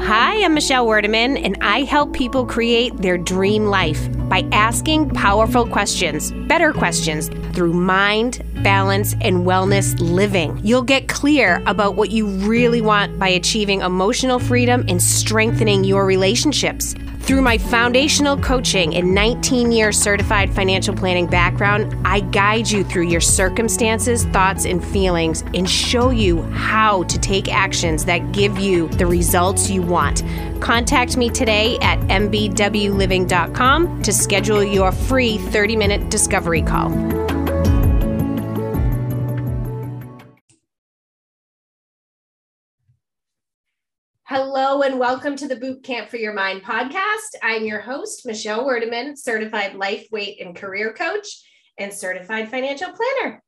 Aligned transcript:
Hi, 0.00 0.44
I'm 0.44 0.54
Michelle 0.54 0.86
Werdeman, 0.86 1.40
and 1.42 1.56
I 1.60 1.82
help 1.82 2.12
people 2.12 2.44
create 2.44 2.96
their 2.98 3.16
dream 3.16 3.66
life 3.66 4.08
by 4.28 4.46
asking 4.50 5.10
powerful 5.10 5.66
questions, 5.66 6.32
better 6.48 6.72
questions, 6.72 7.30
through 7.54 7.72
mind, 7.72 8.42
balance, 8.62 9.14
and 9.20 9.46
wellness 9.46 9.98
living. 10.00 10.58
You'll 10.62 10.82
get 10.82 11.08
clear 11.08 11.62
about 11.66 11.94
what 11.94 12.10
you 12.10 12.26
really 12.26 12.80
want 12.80 13.18
by 13.18 13.28
achieving 13.28 13.80
emotional 13.80 14.38
freedom 14.38 14.84
and 14.88 15.02
strengthening 15.02 15.84
your 15.84 16.06
relationships. 16.06 16.94
Through 17.24 17.40
my 17.40 17.56
foundational 17.56 18.36
coaching 18.36 18.94
and 18.96 19.14
19 19.14 19.72
year 19.72 19.92
certified 19.92 20.54
financial 20.54 20.94
planning 20.94 21.26
background, 21.26 21.96
I 22.06 22.20
guide 22.20 22.70
you 22.70 22.84
through 22.84 23.08
your 23.08 23.22
circumstances, 23.22 24.26
thoughts, 24.26 24.66
and 24.66 24.84
feelings 24.84 25.42
and 25.54 25.68
show 25.68 26.10
you 26.10 26.42
how 26.52 27.04
to 27.04 27.18
take 27.18 27.50
actions 27.50 28.04
that 28.04 28.32
give 28.32 28.58
you 28.58 28.88
the 28.88 29.06
results 29.06 29.70
you 29.70 29.80
want. 29.80 30.22
Contact 30.60 31.16
me 31.16 31.30
today 31.30 31.78
at 31.80 31.98
mbwliving.com 32.00 34.02
to 34.02 34.12
schedule 34.12 34.62
your 34.62 34.92
free 34.92 35.38
30 35.38 35.76
minute 35.76 36.10
discovery 36.10 36.60
call. 36.60 37.23
And 44.84 44.98
welcome 44.98 45.34
to 45.34 45.48
the 45.48 45.56
Boot 45.56 45.82
Camp 45.82 46.10
for 46.10 46.18
Your 46.18 46.34
Mind 46.34 46.62
podcast. 46.62 47.36
I'm 47.42 47.64
your 47.64 47.80
host, 47.80 48.26
Michelle 48.26 48.66
Werdeman, 48.66 49.16
certified 49.16 49.76
life, 49.76 50.06
weight, 50.12 50.42
and 50.42 50.54
career 50.54 50.92
coach 50.92 51.26
and 51.78 51.90
certified 51.90 52.50
financial 52.50 52.92
planner. 52.92 53.42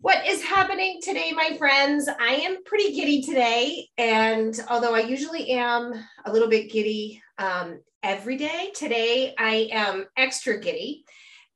What 0.00 0.26
is 0.26 0.42
happening 0.42 0.98
today, 1.00 1.30
my 1.30 1.56
friends? 1.58 2.08
I 2.08 2.40
am 2.42 2.64
pretty 2.64 2.92
giddy 2.92 3.22
today. 3.22 3.88
And 3.96 4.58
although 4.68 4.96
I 4.96 5.02
usually 5.02 5.50
am 5.50 5.92
a 6.24 6.32
little 6.32 6.48
bit 6.48 6.72
giddy 6.72 7.22
um, 7.38 7.78
every 8.02 8.36
day, 8.36 8.72
today 8.74 9.36
I 9.38 9.68
am 9.70 10.06
extra 10.16 10.58
giddy. 10.58 11.04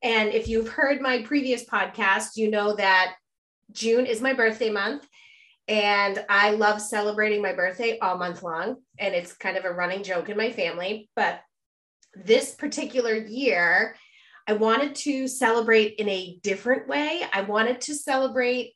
And 0.01 0.29
if 0.29 0.47
you've 0.47 0.69
heard 0.69 1.01
my 1.01 1.23
previous 1.23 1.65
podcast, 1.65 2.37
you 2.37 2.49
know 2.49 2.73
that 2.77 3.15
June 3.73 4.05
is 4.05 4.21
my 4.21 4.31
birthday 4.31 4.69
month. 4.69 5.05
And 5.67 6.23
I 6.29 6.51
love 6.51 6.81
celebrating 6.81 7.41
my 7.41 7.53
birthday 7.53 7.99
all 7.99 8.17
month 8.17 8.41
long. 8.41 8.77
And 8.97 9.13
it's 9.13 9.33
kind 9.33 9.57
of 9.57 9.65
a 9.65 9.73
running 9.73 10.03
joke 10.03 10.29
in 10.29 10.37
my 10.37 10.51
family. 10.51 11.09
But 11.15 11.41
this 12.15 12.55
particular 12.55 13.15
year, 13.15 13.95
I 14.47 14.53
wanted 14.53 14.95
to 14.95 15.27
celebrate 15.27 15.95
in 15.95 16.07
a 16.07 16.39
different 16.41 16.87
way. 16.87 17.23
I 17.33 17.41
wanted 17.41 17.81
to 17.81 17.95
celebrate 17.95 18.73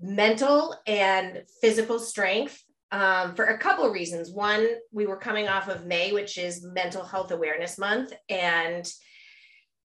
mental 0.00 0.74
and 0.86 1.42
physical 1.60 1.98
strength 1.98 2.62
um, 2.90 3.34
for 3.34 3.44
a 3.44 3.58
couple 3.58 3.84
of 3.84 3.92
reasons. 3.92 4.30
One, 4.30 4.66
we 4.92 5.06
were 5.06 5.18
coming 5.18 5.46
off 5.46 5.68
of 5.68 5.84
May, 5.84 6.12
which 6.12 6.38
is 6.38 6.64
Mental 6.64 7.04
Health 7.04 7.30
Awareness 7.32 7.78
Month. 7.78 8.14
And 8.30 8.90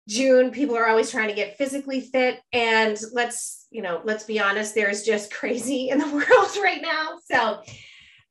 June, 0.07 0.51
people 0.51 0.77
are 0.77 0.87
always 0.87 1.09
trying 1.09 1.29
to 1.29 1.35
get 1.35 1.57
physically 1.57 2.01
fit. 2.01 2.39
And 2.53 2.97
let's, 3.13 3.67
you 3.71 3.81
know, 3.81 4.01
let's 4.03 4.23
be 4.23 4.39
honest, 4.39 4.75
there's 4.75 5.03
just 5.03 5.33
crazy 5.33 5.89
in 5.89 5.99
the 5.99 6.07
world 6.13 6.57
right 6.63 6.81
now. 6.81 7.17
So 7.29 7.61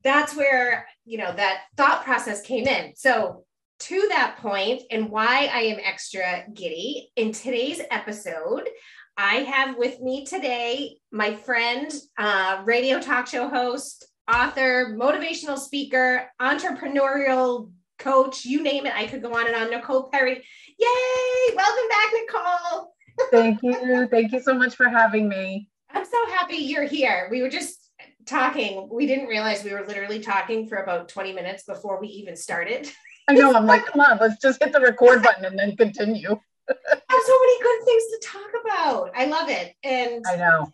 that's 0.03 0.37
where, 0.37 0.87
you 1.05 1.19
know, 1.19 1.33
that 1.33 1.63
thought 1.77 2.05
process 2.05 2.43
came 2.43 2.67
in. 2.67 2.95
So 2.97 3.45
to 3.81 4.07
that 4.11 4.39
point, 4.39 4.83
and 4.91 5.11
why 5.11 5.51
I 5.53 5.63
am 5.63 5.79
extra 5.83 6.45
giddy, 6.53 7.11
in 7.17 7.33
today's 7.33 7.81
episode, 7.91 8.69
I 9.17 9.37
have 9.37 9.77
with 9.77 10.01
me 10.01 10.25
today 10.25 10.97
my 11.13 11.35
friend, 11.35 11.93
uh, 12.19 12.63
radio 12.65 13.01
talk 13.01 13.27
show 13.27 13.49
host, 13.49 14.07
author, 14.33 14.97
motivational 14.99 15.59
speaker, 15.59 16.31
entrepreneurial 16.41 17.71
coach, 17.99 18.45
you 18.45 18.63
name 18.63 18.87
it. 18.87 18.95
I 18.95 19.07
could 19.07 19.23
go 19.23 19.35
on 19.35 19.47
and 19.47 19.57
on. 19.57 19.71
Nicole 19.71 20.09
Perry. 20.11 20.43
Yay! 20.79 21.55
Welcome 21.57 21.89
back, 21.89 22.13
Nicole. 22.13 22.95
Thank 23.31 23.63
you. 23.63 24.09
Thank 24.09 24.33
you 24.33 24.41
so 24.41 24.55
much 24.55 24.75
for 24.75 24.89
having 24.89 25.29
me. 25.29 25.69
I'm 25.91 26.05
so 26.05 26.27
happy 26.31 26.57
you're 26.57 26.85
here. 26.85 27.29
We 27.31 27.43
were 27.43 27.51
just 27.51 27.91
talking. 28.27 28.89
We 28.91 29.07
didn't 29.07 29.27
realize 29.27 29.63
we 29.63 29.73
were 29.73 29.87
literally 29.87 30.21
talking 30.21 30.67
for 30.67 30.79
about 30.79 31.09
20 31.09 31.33
minutes 31.33 31.65
before 31.65 32.01
we 32.01 32.09
even 32.09 32.37
started. 32.37 32.91
I 33.29 33.35
know. 33.35 33.55
I'm 33.55 33.67
like, 33.67 33.87
come 33.87 34.01
on, 34.01 34.19
let's 34.21 34.41
just 34.41 34.63
hit 34.63 34.73
the 34.73 34.81
record 34.81 35.23
button 35.23 35.45
and 35.45 35.59
then 35.59 35.77
continue. 35.77 36.31
I 36.69 36.75
have 37.09 37.21
so 37.27 37.39
many 37.41 37.63
good 37.63 37.85
things 37.85 38.03
to 38.05 38.21
talk 38.23 38.51
about. 38.65 39.11
I 39.15 39.27
love 39.27 39.49
it. 39.49 39.75
And 39.85 40.25
I 40.27 40.37
know 40.37 40.73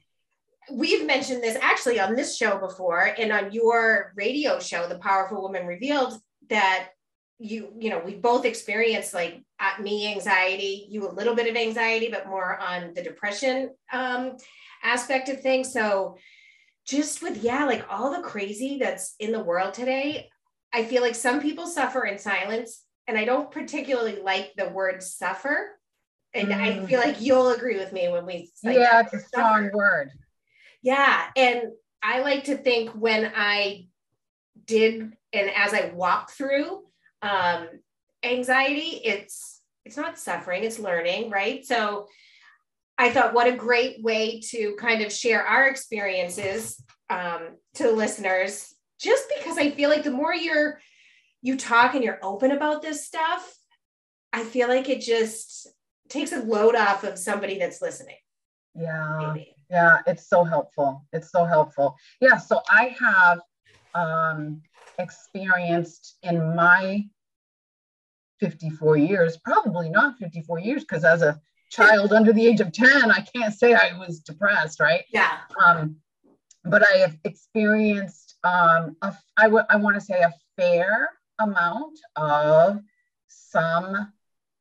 we've 0.72 1.06
mentioned 1.06 1.42
this 1.42 1.56
actually 1.60 2.00
on 2.00 2.14
this 2.14 2.36
show 2.36 2.58
before 2.58 3.14
and 3.18 3.32
on 3.32 3.52
your 3.52 4.12
radio 4.16 4.58
show, 4.58 4.88
The 4.88 4.98
Powerful 4.98 5.42
Woman 5.42 5.66
Revealed, 5.66 6.14
that 6.48 6.90
you 7.40 7.72
you 7.78 7.88
know 7.88 8.02
we 8.04 8.14
both 8.14 8.44
experienced 8.44 9.14
like 9.14 9.42
me 9.80 10.12
anxiety 10.12 10.86
you 10.90 11.08
a 11.08 11.10
little 11.10 11.34
bit 11.34 11.48
of 11.48 11.56
anxiety 11.56 12.08
but 12.10 12.28
more 12.28 12.58
on 12.58 12.92
the 12.94 13.02
depression 13.02 13.70
um, 13.92 14.36
aspect 14.82 15.28
of 15.30 15.40
things 15.40 15.72
so 15.72 16.16
just 16.86 17.22
with 17.22 17.42
yeah 17.42 17.64
like 17.64 17.84
all 17.88 18.14
the 18.14 18.22
crazy 18.22 18.78
that's 18.78 19.14
in 19.18 19.32
the 19.32 19.42
world 19.42 19.72
today 19.72 20.28
i 20.72 20.84
feel 20.84 21.02
like 21.02 21.14
some 21.14 21.40
people 21.40 21.66
suffer 21.66 22.04
in 22.04 22.18
silence 22.18 22.84
and 23.08 23.16
i 23.16 23.24
don't 23.24 23.50
particularly 23.50 24.20
like 24.22 24.52
the 24.56 24.68
word 24.68 25.02
suffer 25.02 25.78
and 26.34 26.48
mm. 26.48 26.60
i 26.60 26.84
feel 26.86 27.00
like 27.00 27.20
you'll 27.22 27.52
agree 27.52 27.78
with 27.78 27.92
me 27.92 28.08
when 28.08 28.26
we 28.26 28.50
like, 28.62 28.76
yeah 28.76 29.00
it's 29.00 29.14
a 29.14 29.20
strong 29.20 29.64
suffer. 29.64 29.76
word 29.76 30.10
yeah 30.82 31.24
and 31.36 31.62
i 32.02 32.20
like 32.20 32.44
to 32.44 32.56
think 32.56 32.90
when 32.90 33.32
i 33.34 33.86
did 34.66 35.12
and 35.32 35.50
as 35.56 35.72
i 35.72 35.90
walked 35.94 36.32
through 36.32 36.82
um, 37.22 37.68
anxiety 38.22 39.00
it's 39.04 39.62
it's 39.84 39.96
not 39.96 40.18
suffering 40.18 40.64
it's 40.64 40.78
learning 40.78 41.30
right? 41.30 41.64
So 41.64 42.06
i 42.98 43.10
thought 43.10 43.32
what 43.32 43.46
a 43.46 43.56
great 43.56 44.02
way 44.02 44.40
to 44.40 44.76
kind 44.78 45.02
of 45.02 45.10
share 45.10 45.42
our 45.42 45.66
experiences 45.68 46.82
um, 47.08 47.56
to 47.74 47.84
the 47.84 47.92
listeners 47.92 48.74
just 49.00 49.24
because 49.36 49.56
i 49.56 49.70
feel 49.70 49.88
like 49.88 50.04
the 50.04 50.10
more 50.10 50.34
you're 50.34 50.80
you 51.40 51.56
talk 51.56 51.94
and 51.94 52.04
you're 52.04 52.18
open 52.22 52.50
about 52.50 52.82
this 52.82 53.06
stuff 53.06 53.56
i 54.32 54.44
feel 54.44 54.68
like 54.68 54.90
it 54.90 55.00
just 55.00 55.66
takes 56.10 56.32
a 56.32 56.40
load 56.40 56.74
off 56.74 57.04
of 57.04 57.18
somebody 57.18 57.58
that's 57.58 57.80
listening. 57.80 58.16
Yeah. 58.74 59.32
Maybe. 59.32 59.54
yeah 59.70 59.98
it's 60.06 60.28
so 60.28 60.44
helpful. 60.44 61.06
It's 61.12 61.30
so 61.30 61.44
helpful. 61.44 61.96
Yeah 62.20 62.36
so 62.36 62.60
i 62.68 62.94
have 63.00 63.40
um 63.94 64.62
experienced 65.00 66.18
in 66.22 66.54
my 66.54 67.04
54 68.40 68.96
years, 68.96 69.36
probably 69.36 69.88
not 69.88 70.18
54 70.18 70.60
years, 70.60 70.82
because 70.82 71.04
as 71.04 71.22
a 71.22 71.40
child 71.70 72.12
under 72.12 72.32
the 72.32 72.46
age 72.46 72.60
of 72.60 72.72
10, 72.72 73.10
I 73.10 73.20
can't 73.20 73.54
say 73.54 73.74
I 73.74 73.96
was 73.98 74.20
depressed, 74.20 74.80
right? 74.80 75.04
Yeah. 75.12 75.38
Um, 75.64 75.96
but 76.64 76.86
I 76.86 76.98
have 76.98 77.16
experienced, 77.24 78.36
um, 78.44 78.96
a, 79.02 79.14
I, 79.36 79.44
w- 79.44 79.64
I 79.68 79.76
want 79.76 79.94
to 79.94 80.00
say, 80.00 80.20
a 80.20 80.32
fair 80.56 81.10
amount 81.38 81.98
of 82.16 82.80
some 83.28 84.12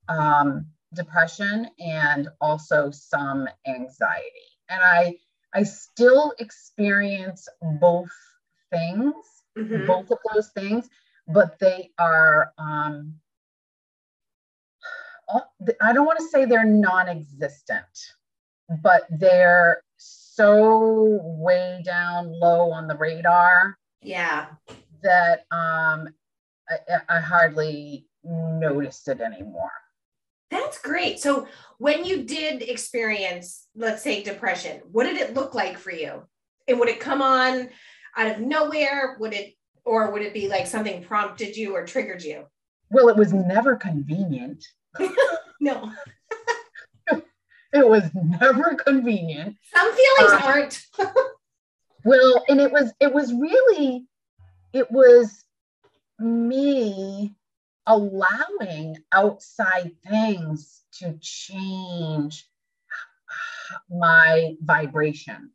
um, 0.07 0.65
depression 0.93 1.69
and 1.79 2.29
also 2.39 2.91
some 2.91 3.47
anxiety. 3.67 4.49
And 4.69 4.81
I, 4.83 5.17
I 5.53 5.63
still 5.63 6.33
experience 6.39 7.47
both 7.61 8.11
things 8.71 9.13
mm-hmm. 9.59 9.85
both 9.85 10.09
of 10.11 10.17
those 10.33 10.49
things, 10.49 10.89
but 11.27 11.59
they 11.59 11.91
are, 11.97 12.53
um, 12.57 13.15
I 15.81 15.93
don't 15.93 16.05
want 16.05 16.19
to 16.19 16.27
say 16.27 16.45
they're 16.45 16.65
non 16.65 17.07
existent, 17.07 18.15
but 18.81 19.03
they're 19.11 19.83
so 19.97 21.19
way 21.21 21.81
down 21.85 22.31
low 22.31 22.71
on 22.71 22.87
the 22.87 22.95
radar. 22.95 23.77
Yeah. 24.01 24.47
That 25.03 25.45
um, 25.51 26.09
I, 26.69 26.99
I 27.09 27.19
hardly 27.19 28.07
noticed 28.23 29.07
it 29.07 29.21
anymore. 29.21 29.71
That's 30.49 30.81
great. 30.81 31.19
So, 31.19 31.47
when 31.77 32.05
you 32.05 32.23
did 32.23 32.63
experience, 32.63 33.67
let's 33.75 34.01
say, 34.01 34.23
depression, 34.23 34.81
what 34.91 35.03
did 35.03 35.17
it 35.17 35.35
look 35.35 35.53
like 35.53 35.77
for 35.77 35.91
you? 35.91 36.23
And 36.67 36.79
would 36.79 36.89
it 36.89 36.99
come 36.99 37.21
on 37.21 37.69
out 38.15 38.31
of 38.31 38.39
nowhere? 38.39 39.17
Would 39.19 39.33
it, 39.33 39.55
or 39.85 40.11
would 40.11 40.21
it 40.21 40.33
be 40.33 40.47
like 40.47 40.67
something 40.67 41.03
prompted 41.03 41.55
you 41.55 41.75
or 41.75 41.85
triggered 41.85 42.23
you? 42.23 42.45
Well, 42.91 43.09
it 43.09 43.15
was 43.15 43.33
never 43.33 43.75
convenient. 43.75 44.65
no. 45.61 45.91
it 47.11 47.87
was 47.87 48.03
never 48.13 48.75
convenient. 48.75 49.55
Some 49.73 49.91
feelings 49.91 50.33
uh, 50.33 50.41
aren't. 50.43 50.81
well, 52.05 52.43
and 52.47 52.59
it 52.59 52.71
was, 52.71 52.91
it 52.99 53.13
was 53.13 53.33
really, 53.33 54.05
it 54.73 54.91
was 54.91 55.43
me 56.19 57.35
allowing 57.85 58.97
outside 59.11 59.91
things 60.07 60.83
to 60.93 61.17
change 61.21 62.47
my 63.89 64.55
vibration. 64.61 65.51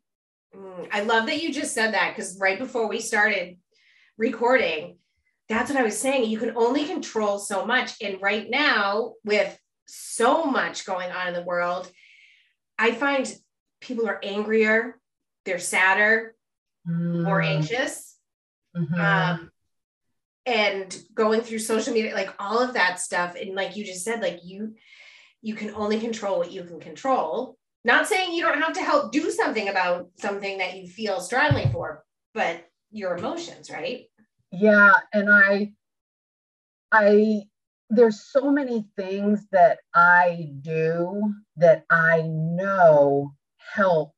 Mm, 0.55 0.87
I 0.91 1.01
love 1.01 1.25
that 1.27 1.41
you 1.41 1.53
just 1.53 1.73
said 1.73 1.93
that 1.93 2.15
because 2.15 2.37
right 2.39 2.59
before 2.59 2.87
we 2.87 2.99
started 2.99 3.57
recording, 4.17 4.97
that's 5.49 5.69
what 5.69 5.79
I 5.79 5.83
was 5.83 5.97
saying. 5.97 6.29
You 6.29 6.39
can 6.39 6.55
only 6.55 6.85
control 6.85 7.37
so 7.37 7.65
much. 7.65 7.93
And 8.01 8.21
right 8.21 8.49
now, 8.49 9.13
with 9.23 9.57
so 9.85 10.45
much 10.45 10.85
going 10.85 11.11
on 11.11 11.27
in 11.27 11.33
the 11.33 11.43
world, 11.43 11.89
I 12.77 12.91
find 12.91 13.31
people 13.81 14.07
are 14.07 14.19
angrier, 14.23 14.99
they're 15.45 15.59
sadder, 15.59 16.35
mm. 16.87 17.23
more 17.23 17.41
anxious. 17.41 18.17
Mm-hmm. 18.75 18.99
Um, 18.99 19.51
and 20.45 20.95
going 21.13 21.41
through 21.41 21.59
social 21.59 21.93
media, 21.93 22.13
like 22.13 22.33
all 22.39 22.59
of 22.59 22.73
that 22.73 22.99
stuff. 22.99 23.35
And 23.39 23.55
like 23.55 23.75
you 23.75 23.83
just 23.83 24.03
said, 24.03 24.21
like 24.21 24.39
you 24.43 24.75
you 25.41 25.53
can 25.53 25.75
only 25.75 25.99
control 25.99 26.39
what 26.39 26.51
you 26.51 26.63
can 26.63 26.79
control. 26.79 27.57
Not 27.85 28.07
saying 28.07 28.33
you 28.33 28.43
don't 28.43 28.61
have 28.61 28.73
to 28.73 28.81
help 28.81 29.11
do 29.11 29.29
something 29.29 29.69
about 29.69 30.09
something 30.17 30.57
that 30.57 30.75
you 30.75 30.87
feel 30.87 31.21
strongly 31.21 31.69
for, 31.71 32.03
but 32.33 32.65
your 32.89 33.15
emotions, 33.15 33.69
right? 33.69 34.05
Yeah. 34.51 34.93
And 35.13 35.29
I 35.29 35.73
I 36.91 37.43
there's 37.91 38.23
so 38.23 38.51
many 38.51 38.87
things 38.97 39.45
that 39.51 39.79
I 39.93 40.49
do 40.61 41.33
that 41.57 41.85
I 41.89 42.23
know 42.23 43.35
help 43.57 44.13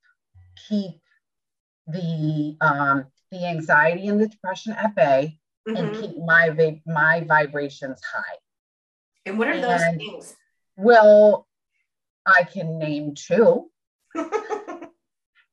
keep 0.69 1.01
the 1.87 2.55
um, 2.61 3.07
the 3.31 3.45
anxiety 3.45 4.07
and 4.07 4.21
the 4.21 4.27
depression 4.27 4.73
at 4.73 4.95
bay 4.95 5.39
mm-hmm. 5.67 5.77
and 5.77 5.95
keep 5.95 6.17
my 6.17 6.79
my 6.85 7.25
vibrations 7.27 7.99
high. 8.13 8.37
And 9.25 9.37
what 9.37 9.49
are 9.49 9.59
those 9.59 9.81
things? 9.97 10.35
Well, 10.77 11.46
I 12.27 12.43
can 12.43 12.77
name 12.77 13.15
two 13.15 13.71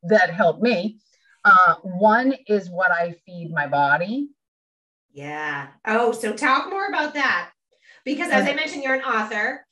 that 0.04 0.30
help 0.30 0.60
me. 0.60 0.98
Uh, 1.44 1.74
one 1.82 2.34
is 2.46 2.70
what 2.70 2.90
I 2.90 3.14
feed 3.26 3.52
my 3.52 3.66
body. 3.66 4.30
Yeah. 5.12 5.68
Oh, 5.86 6.12
so 6.12 6.32
talk 6.32 6.70
more 6.70 6.86
about 6.86 7.14
that 7.14 7.50
because 8.04 8.30
as 8.30 8.46
I 8.46 8.54
mentioned, 8.54 8.82
you're 8.82 8.94
an 8.94 9.02
author. 9.02 9.66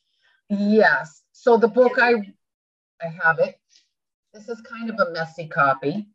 Yes. 0.49 1.23
So 1.33 1.57
the 1.57 1.69
book 1.69 1.99
I 2.01 2.15
I 3.03 3.09
have 3.25 3.39
it. 3.41 3.57
This 4.33 4.49
is 4.49 4.61
kind 4.61 4.89
of 4.89 4.97
a 4.99 5.11
messy 5.11 5.49
copy 5.49 6.09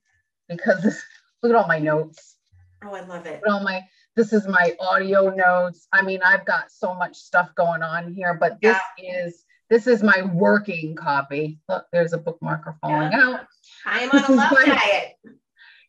because 0.48 0.82
this, 0.82 1.04
look 1.44 1.52
at 1.52 1.56
all 1.56 1.68
my 1.68 1.80
notes. 1.80 2.38
Oh, 2.84 2.94
I 2.94 3.02
love 3.02 3.26
it. 3.26 3.42
All 3.48 3.62
my 3.62 3.84
this 4.16 4.34
is 4.34 4.48
my 4.48 4.76
audio 4.80 5.30
notes. 5.30 5.88
I 5.92 6.02
mean, 6.02 6.22
I've 6.26 6.46
got 6.46 6.72
so 6.72 6.96
much 6.96 7.16
stuff 7.18 7.54
going 7.56 7.84
on 7.84 8.14
here, 8.14 8.34
but 8.34 8.60
this 8.62 8.78
yeah. 8.98 9.26
is 9.26 9.44
this 9.70 9.88
is 9.88 10.04
my 10.04 10.22
working 10.34 10.96
copy. 10.96 11.60
Look, 11.68 11.86
there's 11.92 12.14
a 12.14 12.18
bookmarker 12.18 12.76
falling 12.80 13.12
yeah. 13.12 13.22
out. 13.22 13.40
I 13.86 14.00
am 14.02 14.12
on 14.12 14.24
a 14.24 14.32
love 14.36 14.66
diet. 14.66 15.14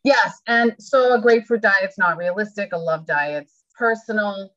Yes, 0.04 0.40
and 0.46 0.74
so 0.78 1.14
a 1.14 1.20
grapefruit 1.20 1.62
diet's 1.62 1.98
not 1.98 2.16
realistic. 2.16 2.70
A 2.72 2.78
love 2.78 3.06
diet's 3.06 3.64
personal. 3.76 4.50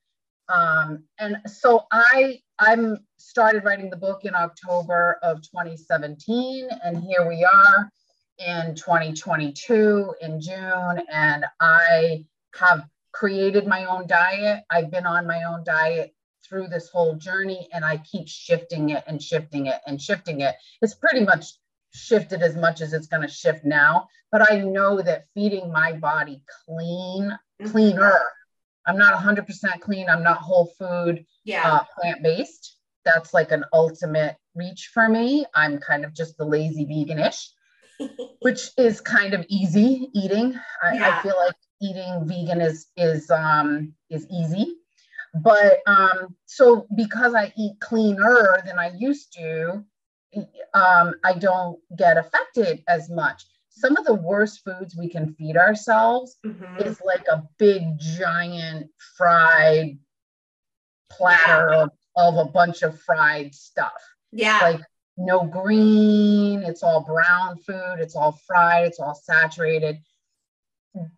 Um, 0.48 1.04
and 1.18 1.36
so 1.46 1.84
I 1.90 2.40
I'm 2.58 2.98
started 3.18 3.64
writing 3.64 3.90
the 3.90 3.96
book 3.96 4.24
in 4.24 4.34
October 4.34 5.18
of 5.22 5.42
2017, 5.42 6.68
and 6.84 7.02
here 7.02 7.28
we 7.28 7.44
are 7.44 7.90
in 8.38 8.74
2022 8.74 10.14
in 10.20 10.40
June, 10.40 11.02
and 11.12 11.44
I 11.60 12.24
have 12.56 12.84
created 13.12 13.66
my 13.66 13.84
own 13.84 14.06
diet. 14.06 14.64
I've 14.70 14.90
been 14.90 15.06
on 15.06 15.26
my 15.26 15.44
own 15.44 15.64
diet 15.64 16.14
through 16.52 16.68
this 16.68 16.90
whole 16.90 17.14
journey, 17.14 17.66
and 17.72 17.82
I 17.82 17.96
keep 17.96 18.28
shifting 18.28 18.90
it 18.90 19.02
and 19.06 19.22
shifting 19.22 19.66
it 19.66 19.80
and 19.86 20.00
shifting 20.00 20.42
it. 20.42 20.54
It's 20.82 20.94
pretty 20.94 21.24
much 21.24 21.46
shifted 21.94 22.42
as 22.42 22.56
much 22.56 22.82
as 22.82 22.92
it's 22.92 23.06
going 23.06 23.22
to 23.22 23.28
shift 23.28 23.64
now, 23.64 24.08
but 24.30 24.50
I 24.52 24.58
know 24.58 25.00
that 25.00 25.24
feeding 25.34 25.72
my 25.72 25.94
body 25.94 26.42
clean, 26.66 27.30
mm-hmm. 27.30 27.70
cleaner. 27.70 28.20
I'm 28.86 28.98
not 28.98 29.14
100% 29.14 29.80
clean. 29.80 30.10
I'm 30.10 30.22
not 30.22 30.38
whole 30.38 30.72
food, 30.78 31.24
yeah. 31.44 31.72
uh, 31.72 31.84
plant 31.98 32.22
based. 32.22 32.76
That's 33.06 33.32
like 33.32 33.50
an 33.50 33.64
ultimate 33.72 34.36
reach 34.54 34.90
for 34.92 35.08
me. 35.08 35.46
I'm 35.54 35.78
kind 35.78 36.04
of 36.04 36.12
just 36.12 36.36
the 36.36 36.44
lazy 36.44 36.84
veganish, 36.84 37.48
which 38.40 38.70
is 38.76 39.00
kind 39.00 39.32
of 39.32 39.46
easy 39.48 40.10
eating. 40.14 40.54
I, 40.82 40.94
yeah. 40.94 41.18
I 41.18 41.22
feel 41.22 41.36
like 41.36 41.54
eating 41.80 42.26
vegan 42.26 42.60
is 42.60 42.88
is 42.96 43.30
um 43.30 43.94
is 44.10 44.26
easy 44.30 44.76
but 45.34 45.78
um 45.86 46.34
so 46.46 46.86
because 46.96 47.34
i 47.34 47.52
eat 47.56 47.72
cleaner 47.80 48.62
than 48.66 48.78
i 48.78 48.90
used 48.96 49.32
to 49.32 49.84
um 50.74 51.14
i 51.24 51.32
don't 51.38 51.78
get 51.96 52.18
affected 52.18 52.82
as 52.88 53.08
much 53.08 53.44
some 53.70 53.96
of 53.96 54.04
the 54.04 54.14
worst 54.14 54.62
foods 54.64 54.96
we 54.96 55.08
can 55.08 55.34
feed 55.34 55.56
ourselves 55.56 56.36
mm-hmm. 56.44 56.82
is 56.82 57.00
like 57.04 57.24
a 57.30 57.42
big 57.58 57.82
giant 57.98 58.90
fried 59.16 59.98
platter 61.10 61.70
yeah. 61.72 61.82
of, 61.82 61.90
of 62.16 62.46
a 62.46 62.50
bunch 62.50 62.82
of 62.82 63.00
fried 63.00 63.54
stuff 63.54 63.92
yeah 64.32 64.58
like 64.62 64.80
no 65.16 65.44
green 65.44 66.62
it's 66.62 66.82
all 66.82 67.02
brown 67.04 67.56
food 67.58 67.96
it's 67.98 68.16
all 68.16 68.38
fried 68.46 68.86
it's 68.86 68.98
all 68.98 69.14
saturated 69.14 69.98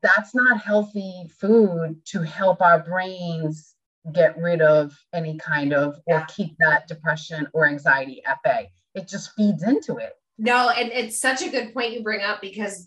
that's 0.03 0.35
not 0.35 0.61
healthy 0.61 1.29
food 1.41 1.97
to 2.05 2.23
help 2.23 2.61
our 2.61 2.81
brains 2.81 3.74
get 4.13 4.37
rid 4.37 4.61
of 4.61 4.97
any 5.13 5.37
kind 5.39 5.73
of 5.73 5.99
or 6.07 6.25
keep 6.29 6.57
that 6.59 6.87
depression 6.89 7.47
or 7.53 7.67
anxiety 7.67 8.23
at 8.25 8.39
bay. 8.45 8.71
It 8.95 9.09
just 9.09 9.33
feeds 9.35 9.63
into 9.63 9.97
it. 9.97 10.13
No, 10.39 10.71
and 10.71 10.91
it's 10.93 11.19
such 11.19 11.43
a 11.43 11.51
good 11.51 11.73
point 11.73 11.93
you 11.93 12.03
bring 12.03 12.23
up 12.23 12.41
because 12.41 12.87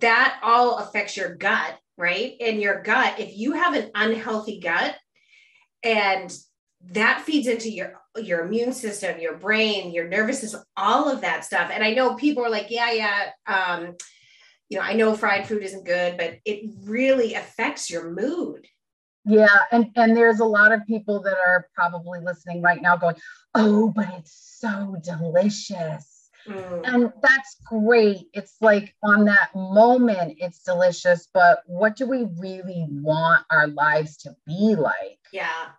that 0.00 0.38
all 0.42 0.78
affects 0.78 1.16
your 1.16 1.34
gut, 1.34 1.78
right? 1.96 2.34
And 2.40 2.60
your 2.60 2.82
gut, 2.82 3.20
if 3.20 3.36
you 3.36 3.52
have 3.52 3.74
an 3.74 3.90
unhealthy 3.94 4.58
gut 4.60 4.96
and 5.82 6.36
that 6.90 7.22
feeds 7.22 7.46
into 7.46 7.70
your 7.70 8.00
your 8.16 8.46
immune 8.46 8.72
system, 8.72 9.20
your 9.20 9.36
brain, 9.36 9.92
your 9.92 10.08
nervous 10.08 10.40
system, 10.40 10.62
all 10.76 11.10
of 11.10 11.20
that 11.20 11.44
stuff. 11.44 11.70
And 11.72 11.84
I 11.84 11.92
know 11.92 12.14
people 12.14 12.44
are 12.44 12.50
like, 12.50 12.70
yeah, 12.70 12.92
yeah, 12.92 13.30
um, 13.46 13.96
you 14.68 14.78
know, 14.78 14.84
I 14.84 14.94
know 14.94 15.14
fried 15.14 15.46
food 15.46 15.62
isn't 15.62 15.84
good, 15.84 16.16
but 16.16 16.38
it 16.44 16.70
really 16.84 17.34
affects 17.34 17.90
your 17.90 18.10
mood. 18.10 18.66
Yeah, 19.26 19.58
and 19.72 19.90
and 19.96 20.16
there's 20.16 20.40
a 20.40 20.44
lot 20.44 20.72
of 20.72 20.86
people 20.86 21.20
that 21.22 21.36
are 21.36 21.68
probably 21.74 22.20
listening 22.20 22.62
right 22.62 22.80
now 22.80 22.96
going, 22.96 23.16
"Oh, 23.54 23.92
but 23.94 24.08
it's 24.14 24.58
so 24.60 24.96
delicious." 25.02 26.30
Mm. 26.48 26.80
And 26.84 27.12
that's 27.22 27.56
great. 27.64 28.28
It's 28.32 28.54
like 28.60 28.94
on 29.02 29.24
that 29.24 29.50
moment 29.54 30.38
it's 30.38 30.62
delicious, 30.62 31.28
but 31.34 31.62
what 31.66 31.96
do 31.96 32.06
we 32.06 32.28
really 32.38 32.86
want 32.88 33.44
our 33.50 33.66
lives 33.66 34.16
to 34.18 34.36
be 34.46 34.76
like? 34.76 35.18
Yeah 35.32 35.70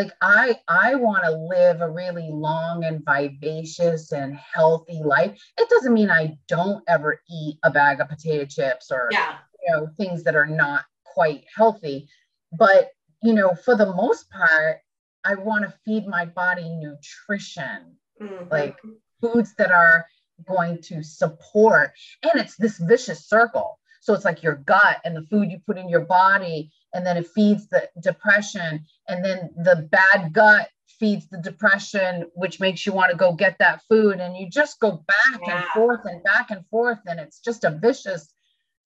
like 0.00 0.12
i 0.22 0.58
i 0.68 0.94
want 0.94 1.22
to 1.24 1.30
live 1.30 1.80
a 1.80 1.90
really 1.90 2.28
long 2.30 2.84
and 2.84 3.04
vivacious 3.04 4.12
and 4.12 4.36
healthy 4.36 5.00
life 5.04 5.38
it 5.58 5.68
doesn't 5.68 5.92
mean 5.92 6.10
i 6.10 6.36
don't 6.48 6.82
ever 6.88 7.20
eat 7.30 7.58
a 7.64 7.70
bag 7.70 8.00
of 8.00 8.08
potato 8.08 8.44
chips 8.44 8.90
or 8.90 9.08
yeah. 9.10 9.36
you 9.62 9.74
know 9.74 9.88
things 9.98 10.24
that 10.24 10.34
are 10.34 10.46
not 10.46 10.84
quite 11.04 11.44
healthy 11.54 12.08
but 12.52 12.90
you 13.22 13.32
know 13.32 13.54
for 13.54 13.76
the 13.76 13.92
most 13.94 14.30
part 14.30 14.78
i 15.24 15.34
want 15.34 15.64
to 15.64 15.74
feed 15.84 16.06
my 16.06 16.24
body 16.24 16.68
nutrition 16.68 17.96
mm-hmm. 18.20 18.48
like 18.50 18.76
foods 19.20 19.54
that 19.58 19.70
are 19.70 20.06
going 20.48 20.80
to 20.80 21.02
support 21.02 21.92
and 22.22 22.40
it's 22.40 22.56
this 22.56 22.78
vicious 22.78 23.28
circle 23.28 23.78
so 24.00 24.14
it's 24.14 24.24
like 24.24 24.42
your 24.42 24.56
gut 24.56 24.96
and 25.04 25.14
the 25.14 25.26
food 25.30 25.50
you 25.50 25.60
put 25.66 25.76
in 25.76 25.88
your 25.88 26.00
body 26.00 26.72
and 26.94 27.06
then 27.06 27.16
it 27.16 27.28
feeds 27.28 27.68
the 27.68 27.88
depression 28.02 28.84
and 29.08 29.24
then 29.24 29.50
the 29.64 29.88
bad 29.90 30.32
gut 30.32 30.68
feeds 30.98 31.28
the 31.28 31.38
depression 31.38 32.26
which 32.34 32.60
makes 32.60 32.84
you 32.84 32.92
want 32.92 33.10
to 33.10 33.16
go 33.16 33.32
get 33.32 33.56
that 33.58 33.82
food 33.88 34.18
and 34.18 34.36
you 34.36 34.48
just 34.48 34.80
go 34.80 35.02
back 35.06 35.40
yeah. 35.46 35.56
and 35.56 35.64
forth 35.66 36.00
and 36.04 36.22
back 36.24 36.50
and 36.50 36.66
forth 36.68 36.98
and 37.06 37.20
it's 37.20 37.40
just 37.40 37.64
a 37.64 37.78
vicious 37.82 38.32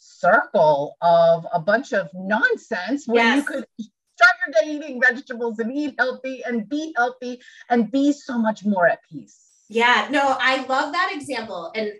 circle 0.04 0.96
of 1.00 1.46
a 1.52 1.61
bunch 1.61 1.92
of 1.92 2.08
nonsense 2.14 3.06
where 3.06 3.25
yes. 3.25 3.37
you 3.37 3.42
could 3.42 3.66
start 3.78 4.32
your 4.46 4.62
day 4.62 4.76
eating 4.76 5.00
vegetables 5.00 5.58
and 5.58 5.75
eat 5.75 5.94
healthy 5.99 6.42
and 6.44 6.68
be 6.68 6.92
healthy 6.96 7.40
and 7.70 7.90
be 7.90 8.12
so 8.12 8.38
much 8.38 8.64
more 8.64 8.87
at 8.87 9.00
peace. 9.11 9.40
Yeah 9.68 10.08
no 10.11 10.37
i 10.40 10.64
love 10.66 10.92
that 10.92 11.11
example. 11.14 11.73
And 11.75 11.92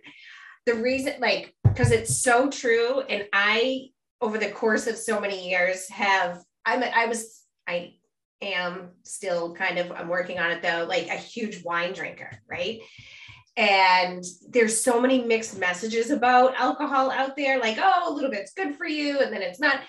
the 0.67 0.75
reason 0.75 1.15
like 1.21 1.55
because 1.65 1.91
it's 1.91 2.17
so 2.17 2.49
true. 2.49 3.01
And 3.01 3.27
i 3.33 3.89
over 4.21 4.39
the 4.39 4.51
course 4.51 4.87
of 4.87 4.97
so 4.97 5.21
many 5.21 5.49
years 5.49 5.89
have 5.91 6.43
I'm 6.65 6.83
I 6.83 7.07
was 7.07 7.43
I 7.67 7.95
am 8.41 8.91
still 9.03 9.55
kind 9.55 9.79
of 9.79 9.93
I'm 9.93 10.09
working 10.09 10.39
on 10.39 10.51
it 10.51 10.63
though 10.63 10.87
like 10.89 11.09
a 11.09 11.17
huge 11.17 11.65
wine 11.65 11.93
drinker 11.93 12.31
right 12.49 12.81
and 13.57 14.25
there's 14.49 14.83
so 14.83 15.01
many 15.01 15.25
mixed 15.25 15.59
messages 15.59 16.11
about 16.11 16.55
alcohol 16.57 17.11
out 17.11 17.37
there 17.37 17.61
like 17.61 17.79
oh 17.81 18.13
a 18.13 18.13
little 18.13 18.31
bit's 18.31 18.53
good 18.53 18.75
for 18.77 18.87
you 18.87 19.21
and 19.21 19.33
then 19.33 19.43
it's 19.43 19.61
not. 19.61 19.81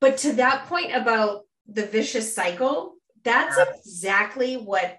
But 0.00 0.18
to 0.18 0.32
that 0.34 0.66
point 0.66 0.94
about 0.94 1.42
the 1.68 1.86
vicious 1.86 2.34
cycle 2.34 2.94
that's 3.24 3.58
exactly 3.58 4.56
what 4.56 4.98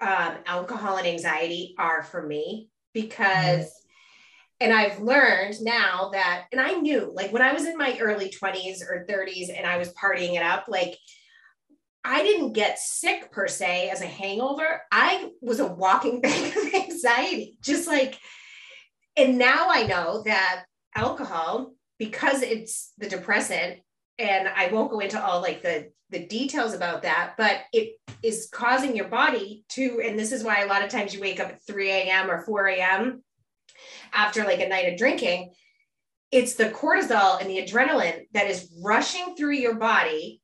um, 0.00 0.36
alcohol 0.46 0.96
and 0.96 1.06
anxiety 1.06 1.74
are 1.78 2.02
for 2.02 2.26
me 2.26 2.70
because 2.94 3.70
And 4.60 4.72
I've 4.74 5.00
learned 5.00 5.56
now 5.62 6.10
that, 6.12 6.44
and 6.52 6.60
I 6.60 6.72
knew 6.72 7.10
like 7.14 7.32
when 7.32 7.42
I 7.42 7.52
was 7.54 7.64
in 7.64 7.78
my 7.78 7.98
early 7.98 8.28
20s 8.30 8.82
or 8.82 9.06
30s 9.08 9.48
and 9.56 9.66
I 9.66 9.78
was 9.78 9.92
partying 9.94 10.36
it 10.36 10.42
up, 10.42 10.66
like 10.68 10.98
I 12.04 12.22
didn't 12.22 12.52
get 12.52 12.78
sick 12.78 13.30
per 13.30 13.46
se 13.46 13.90
as 13.90 14.00
a 14.00 14.06
hangover. 14.06 14.82
I 14.90 15.30
was 15.40 15.60
a 15.60 15.66
walking 15.66 16.20
bag 16.22 16.56
of 16.56 16.74
anxiety, 16.74 17.56
just 17.62 17.86
like, 17.86 18.18
and 19.16 19.38
now 19.38 19.68
I 19.68 19.86
know 19.86 20.22
that 20.24 20.64
alcohol, 20.94 21.72
because 21.98 22.42
it's 22.42 22.92
the 22.98 23.08
depressant, 23.08 23.80
and 24.18 24.48
I 24.48 24.68
won't 24.68 24.90
go 24.90 25.00
into 25.00 25.22
all 25.22 25.40
like 25.40 25.62
the 25.62 25.90
the 26.10 26.26
details 26.26 26.74
about 26.74 27.02
that, 27.02 27.34
but 27.36 27.60
it 27.72 27.92
is 28.22 28.48
causing 28.52 28.96
your 28.96 29.08
body 29.08 29.64
to, 29.70 30.02
and 30.04 30.18
this 30.18 30.32
is 30.32 30.42
why 30.42 30.60
a 30.60 30.66
lot 30.66 30.82
of 30.82 30.90
times 30.90 31.14
you 31.14 31.20
wake 31.20 31.40
up 31.40 31.48
at 31.48 31.64
3 31.64 31.88
a.m. 31.88 32.30
or 32.30 32.44
4 32.44 32.66
a.m. 32.66 33.22
after 34.12 34.44
like 34.44 34.60
a 34.60 34.68
night 34.68 34.92
of 34.92 34.98
drinking. 34.98 35.52
It's 36.32 36.54
the 36.54 36.70
cortisol 36.70 37.40
and 37.40 37.48
the 37.48 37.64
adrenaline 37.64 38.26
that 38.32 38.48
is 38.48 38.72
rushing 38.82 39.36
through 39.36 39.54
your 39.54 39.74
body 39.74 40.39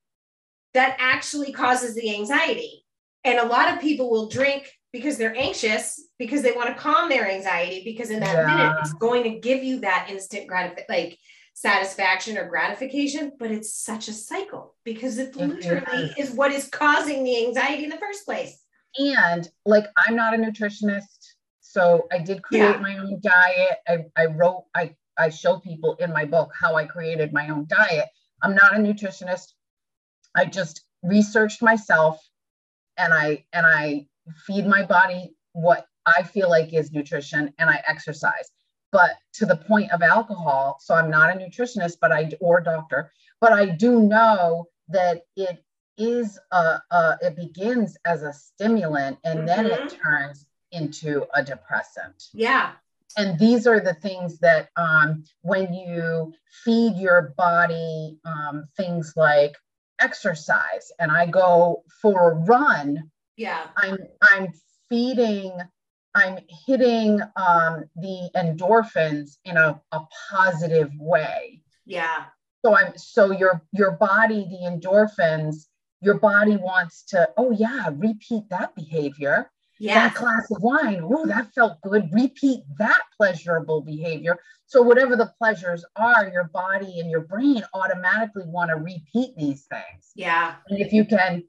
that 0.77 0.97
actually 1.01 1.53
causes 1.53 1.95
the 1.95 2.15
anxiety. 2.15 2.85
And 3.25 3.39
a 3.39 3.47
lot 3.47 3.73
of 3.73 3.81
people 3.81 4.11
will 4.11 4.29
drink 4.29 4.71
because 4.93 5.17
they're 5.17 5.37
anxious 5.37 6.09
because 6.19 6.43
they 6.43 6.53
want 6.53 6.69
to 6.69 6.75
calm 6.75 7.09
their 7.09 7.29
anxiety 7.31 7.83
because 7.85 8.11
in 8.11 8.21
that 8.21 8.35
yeah. 8.35 8.47
minute 8.47 8.77
it's 8.81 8.93
going 8.95 9.23
to 9.25 9.41
give 9.41 9.65
you 9.65 9.81
that 9.81 10.09
instant 10.11 10.47
gratification 10.47 10.87
like 10.89 11.19
satisfaction 11.55 12.39
or 12.39 12.49
gratification 12.49 13.33
but 13.39 13.51
it's 13.51 13.75
such 13.75 14.09
a 14.09 14.13
cycle 14.13 14.75
because 14.85 15.19
it 15.19 15.35
literally 15.37 16.15
is 16.19 16.31
what 16.31 16.53
is 16.53 16.69
causing 16.69 17.25
the 17.25 17.47
anxiety 17.47 17.85
in 17.85 17.91
the 17.91 17.99
first 17.99 18.25
place 18.25 18.63
and 18.99 19.49
like 19.65 19.87
i'm 19.97 20.15
not 20.15 20.35
a 20.35 20.39
nutritionist 20.39 21.35
so 21.61 22.07
i 22.13 22.19
did 22.19 22.43
create 22.43 22.61
yeah. 22.61 22.79
my 22.79 22.99
own 22.99 23.19
diet 23.23 23.79
I, 23.89 24.05
I 24.17 24.27
wrote 24.27 24.65
i 24.75 24.95
i 25.19 25.31
show 25.31 25.59
people 25.59 25.97
in 25.97 26.13
my 26.13 26.27
book 26.27 26.53
how 26.59 26.75
i 26.75 26.85
created 26.85 27.33
my 27.33 27.49
own 27.49 27.67
diet 27.69 28.07
i'm 28.43 28.55
not 28.55 28.77
a 28.77 28.79
nutritionist 28.79 29.53
I 30.37 30.45
just 30.45 30.83
researched 31.03 31.63
myself 31.63 32.21
and 32.99 33.13
I 33.13 33.45
and 33.53 33.67
I 33.67 34.07
feed 34.47 34.67
my 34.67 34.85
body 34.85 35.35
what 35.53 35.87
I 36.05 36.23
feel 36.23 36.49
like 36.49 36.73
is 36.73 36.93
nutrition 36.93 37.53
and 37.59 37.71
I 37.71 37.83
exercise. 37.87 38.51
But 38.93 39.13
to 39.35 39.47
the 39.47 39.57
point 39.57 39.91
of 39.91 40.03
alcohol, 40.03 40.79
so 40.81 40.95
I'm 40.95 41.11
not 41.11 41.35
a 41.35 41.39
nutritionist, 41.39 41.97
but 42.01 42.13
I 42.13 42.31
or 42.41 42.61
doctor, 42.61 43.11
but 43.41 43.53
I 43.53 43.67
do 43.67 44.01
know 44.01 44.67
that 44.89 45.23
it 45.37 45.65
is 45.99 46.39
a, 46.53 46.79
a 46.91 47.19
it 47.23 47.37
begins 47.37 47.97
as 48.05 48.23
a 48.23 48.33
stimulant 48.33 49.19
and 49.25 49.41
mm-hmm. 49.41 49.47
then 49.47 49.67
it 49.67 49.81
mm-hmm. 49.81 50.03
turns 50.03 50.47
into 50.73 51.27
a 51.35 51.43
depressant. 51.43 52.29
Yeah. 52.33 52.73
And 53.17 53.39
these 53.39 53.67
are 53.67 53.81
the 53.81 53.95
things 53.95 54.39
that 54.41 54.69
um, 54.77 55.25
when 55.41 55.73
you 55.73 56.35
feed 56.65 56.97
your 56.97 57.35
body 57.39 58.19
um, 58.27 58.69
things 58.77 59.15
like 59.17 59.57
exercise 60.01 60.93
and 60.99 61.11
I 61.11 61.27
go 61.27 61.83
for 62.03 62.33
a 62.33 62.35
run, 62.35 63.11
yeah, 63.37 63.69
I'm 63.77 63.99
I'm 64.23 64.49
feeding, 64.89 65.53
I'm 66.15 66.39
hitting 66.67 67.21
um, 67.37 67.85
the 67.97 68.31
endorphins 68.35 69.37
in 69.45 69.57
a, 69.57 69.81
a 69.93 70.01
positive 70.31 70.91
way. 70.99 71.63
Yeah. 71.85 72.25
So 72.65 72.75
I'm 72.75 72.97
so 72.97 73.33
your 73.33 73.63
your 73.73 73.93
body, 73.93 74.47
the 74.51 74.69
endorphins, 74.69 75.67
your 76.01 76.19
body 76.19 76.57
wants 76.57 77.05
to, 77.07 77.29
oh 77.37 77.51
yeah, 77.51 77.91
repeat 77.93 78.45
that 78.51 78.75
behavior 78.75 79.51
yeah. 79.79 80.09
that 80.09 80.15
glass 80.15 80.51
of 80.51 80.63
wine. 80.63 81.01
Oh, 81.03 81.27
that 81.27 81.53
felt 81.55 81.81
good. 81.83 82.09
Repeat 82.13 82.65
that 82.79 83.01
pleasurable 83.17 83.83
behavior. 83.83 84.39
So, 84.67 84.83
whatever 84.83 85.17
the 85.17 85.33
pleasures 85.39 85.85
are, 85.97 86.29
your 86.33 86.45
body 86.45 87.01
and 87.01 87.11
your 87.11 87.21
brain 87.21 87.63
automatically 87.75 88.45
want 88.47 88.71
to 88.71 88.77
repeat 88.77 89.37
these 89.37 89.67
things. 89.67 90.11
Yeah. 90.15 90.55
And 90.69 90.81
if 90.81 90.93
you 90.93 91.05
can 91.05 91.45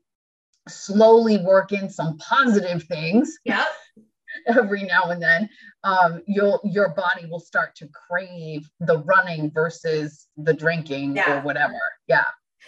slowly 0.67 1.37
work 1.37 1.71
in 1.71 1.89
some 1.89 2.17
positive 2.17 2.83
things. 2.83 3.37
Yeah. 3.43 3.65
Every 4.47 4.83
now 4.83 5.03
and 5.05 5.21
then, 5.21 5.49
um, 5.83 6.21
you'll 6.27 6.59
your 6.63 6.89
body 6.89 7.25
will 7.25 7.39
start 7.39 7.75
to 7.77 7.87
crave 7.87 8.69
the 8.79 8.99
running 8.99 9.49
versus 9.51 10.27
the 10.37 10.53
drinking 10.53 11.15
yeah. 11.15 11.39
or 11.39 11.41
whatever. 11.41 11.79
Yeah. 12.07 12.25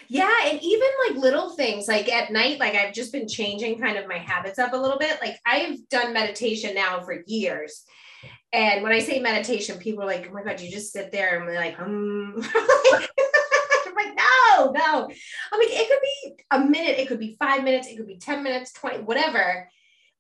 Yeah. 0.10 0.48
And 0.48 0.60
even 0.64 0.88
like 1.08 1.18
little 1.22 1.52
things 1.52 1.88
like 1.88 2.12
at 2.12 2.32
night, 2.32 2.60
like 2.60 2.74
I've 2.74 2.96
just 2.96 3.14
been 3.14 3.28
changing 3.28 3.80
kind 3.80 3.96
of 3.96 4.08
my 4.08 4.18
habits 4.18 4.58
up 4.58 4.74
a 4.74 4.78
little 4.78 4.98
bit. 4.98 5.20
Like 5.22 5.38
I've 5.46 5.88
done 5.90 6.14
meditation 6.14 6.74
now 6.74 7.02
for 7.02 7.24
years. 7.28 7.86
And 8.52 8.82
when 8.82 8.92
I 8.92 9.00
say 9.00 9.20
meditation, 9.20 9.78
people 9.78 10.04
are 10.04 10.08
like, 10.08 10.28
oh 10.28 10.34
my 10.34 10.44
God, 10.44 10.60
you 10.60 10.72
just 10.72 10.92
sit 10.92 11.12
there 11.12 11.38
and 11.38 11.46
we're 11.46 11.56
like, 11.56 11.80
um, 11.80 12.34
like, 13.96 14.18
no, 14.18 14.72
no. 14.72 15.10
I'm 15.52 15.60
like, 15.60 15.70
it 15.70 15.88
could 15.88 16.02
be 16.02 16.44
a 16.50 16.60
minute, 16.60 16.98
it 16.98 17.08
could 17.08 17.20
be 17.20 17.38
five 17.40 17.64
minutes, 17.64 17.88
it 17.88 17.96
could 17.96 18.08
be 18.08 18.18
10 18.18 18.42
minutes, 18.42 18.74
20, 18.74 19.00
whatever. 19.00 19.70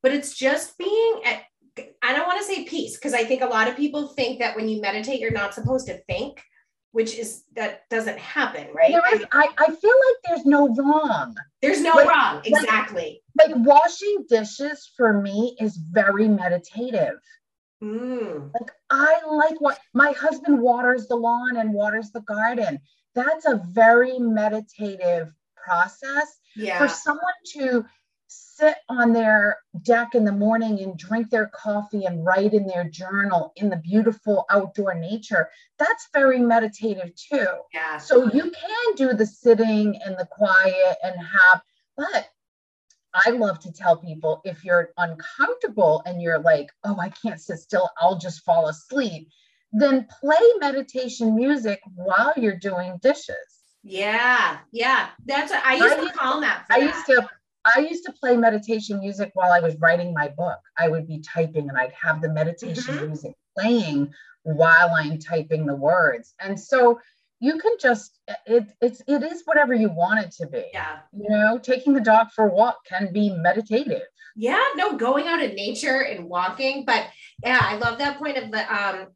But 0.03 0.13
it's 0.13 0.37
just 0.37 0.77
being 0.77 1.21
at, 1.25 1.41
I 2.03 2.13
don't 2.13 2.27
want 2.27 2.39
to 2.39 2.45
say 2.45 2.65
peace 2.65 2.95
because 2.95 3.15
I 3.15 3.23
think 3.23 3.41
a 3.41 3.47
lot 3.47 3.67
of 3.67 3.75
people 3.75 4.09
think 4.09 4.39
that 4.39 4.55
when 4.55 4.69
you 4.69 4.81
meditate, 4.81 5.19
you're 5.19 5.31
not 5.31 5.55
supposed 5.55 5.87
to 5.87 5.97
think 6.03 6.43
which 6.91 7.15
is 7.15 7.43
that 7.55 7.87
doesn't 7.89 8.17
happen, 8.17 8.67
right? 8.73 8.91
There 8.91 9.15
is, 9.15 9.25
I, 9.31 9.49
I 9.57 9.65
feel 9.67 9.73
like 9.73 10.17
there's 10.25 10.45
no 10.45 10.73
wrong. 10.75 11.35
There's 11.61 11.81
no 11.81 11.91
like, 11.91 12.09
wrong, 12.09 12.41
exactly. 12.43 13.21
Like, 13.37 13.49
like, 13.49 13.65
washing 13.65 14.25
dishes 14.27 14.91
for 14.97 15.21
me 15.21 15.55
is 15.59 15.77
very 15.77 16.27
meditative. 16.27 17.19
Mm. 17.83 18.51
Like 18.59 18.71
I 18.89 19.21
like 19.29 19.61
what 19.61 19.79
my 19.93 20.11
husband 20.11 20.59
waters 20.59 21.07
the 21.07 21.15
lawn 21.15 21.57
and 21.57 21.73
waters 21.73 22.11
the 22.11 22.21
garden. 22.21 22.79
That's 23.15 23.45
a 23.45 23.61
very 23.69 24.19
meditative 24.19 25.31
process. 25.55 26.39
Yeah. 26.55 26.77
For 26.77 26.87
someone 26.87 27.23
to 27.53 27.85
sit 28.59 28.77
on 28.89 29.13
their 29.13 29.57
deck 29.83 30.15
in 30.15 30.25
the 30.25 30.31
morning 30.31 30.79
and 30.81 30.97
drink 30.97 31.29
their 31.29 31.47
coffee 31.47 32.05
and 32.05 32.25
write 32.25 32.53
in 32.53 32.67
their 32.67 32.89
journal 32.89 33.53
in 33.55 33.69
the 33.69 33.77
beautiful 33.77 34.45
outdoor 34.49 34.93
nature, 34.93 35.49
that's 35.77 36.09
very 36.13 36.39
meditative 36.39 37.13
too. 37.15 37.47
Yeah. 37.73 37.97
So 37.97 38.31
you 38.33 38.51
can 38.51 38.95
do 38.95 39.13
the 39.13 39.25
sitting 39.25 39.99
and 40.05 40.17
the 40.17 40.27
quiet 40.29 40.97
and 41.03 41.15
have, 41.15 41.61
but 41.95 42.29
I 43.13 43.31
love 43.31 43.59
to 43.61 43.71
tell 43.71 43.97
people 43.97 44.41
if 44.43 44.63
you're 44.63 44.89
uncomfortable 44.97 46.03
and 46.05 46.21
you're 46.21 46.39
like, 46.39 46.69
oh, 46.83 46.97
I 46.99 47.09
can't 47.09 47.39
sit 47.39 47.59
still, 47.59 47.89
I'll 47.97 48.17
just 48.17 48.43
fall 48.43 48.67
asleep, 48.67 49.29
then 49.71 50.07
play 50.19 50.37
meditation 50.59 51.35
music 51.35 51.79
while 51.95 52.33
you're 52.35 52.57
doing 52.57 52.99
dishes. 53.01 53.35
Yeah, 53.83 54.57
yeah. 54.71 55.09
That's 55.25 55.51
what 55.51 55.65
I 55.65 55.75
used 55.75 55.97
I 55.97 56.07
to 56.07 56.13
call 56.13 56.41
that. 56.41 56.65
I 56.69 56.81
that. 56.81 56.85
used 56.85 57.05
to 57.07 57.29
I 57.75 57.79
used 57.79 58.05
to 58.05 58.11
play 58.13 58.37
meditation 58.37 58.99
music 58.99 59.31
while 59.33 59.51
I 59.51 59.59
was 59.59 59.75
writing 59.79 60.13
my 60.13 60.27
book. 60.29 60.59
I 60.77 60.87
would 60.87 61.07
be 61.07 61.19
typing 61.19 61.69
and 61.69 61.77
I'd 61.77 61.93
have 62.01 62.21
the 62.21 62.29
meditation 62.29 62.95
mm-hmm. 62.95 63.07
music 63.07 63.33
playing 63.57 64.13
while 64.43 64.91
I'm 64.93 65.19
typing 65.19 65.65
the 65.65 65.75
words. 65.75 66.33
And 66.39 66.59
so 66.59 66.99
you 67.39 67.57
can 67.57 67.73
just 67.79 68.19
it 68.45 68.71
it's 68.81 69.01
it 69.07 69.23
is 69.23 69.43
whatever 69.45 69.73
you 69.73 69.89
want 69.89 70.25
it 70.25 70.31
to 70.33 70.47
be. 70.47 70.65
Yeah. 70.73 70.99
You 71.13 71.29
know, 71.29 71.57
taking 71.57 71.93
the 71.93 72.01
dog 72.01 72.31
for 72.35 72.47
a 72.47 72.53
walk 72.53 72.77
can 72.87 73.13
be 73.13 73.29
meditative. 73.29 74.03
Yeah, 74.35 74.63
no, 74.75 74.95
going 74.95 75.27
out 75.27 75.41
in 75.41 75.55
nature 75.55 76.01
and 76.01 76.25
walking. 76.25 76.85
But 76.85 77.07
yeah, 77.43 77.59
I 77.61 77.77
love 77.77 77.97
that 77.99 78.17
point 78.19 78.37
of 78.37 78.51
the 78.51 78.73
um 78.73 79.07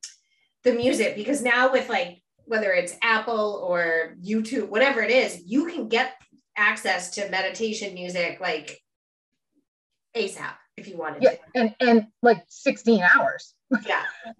the 0.64 0.74
music 0.74 1.16
because 1.16 1.42
now 1.42 1.72
with 1.72 1.90
like 1.90 2.22
whether 2.46 2.72
it's 2.72 2.96
Apple 3.02 3.66
or 3.66 4.16
YouTube, 4.22 4.70
whatever 4.70 5.02
it 5.02 5.12
is, 5.12 5.42
you 5.46 5.68
can 5.68 5.88
get 5.88 6.14
access 6.56 7.12
to 7.12 7.30
meditation 7.30 7.94
music 7.94 8.40
like 8.40 8.82
ASAP 10.16 10.54
if 10.78 10.88
you 10.88 10.98
wanted 10.98 11.24
yeah, 11.24 11.32
to. 11.32 11.40
And 11.56 11.76
and 11.80 12.08
like 12.22 12.44
16 12.48 13.04
hours. 13.16 13.54
Yeah. 13.86 14.04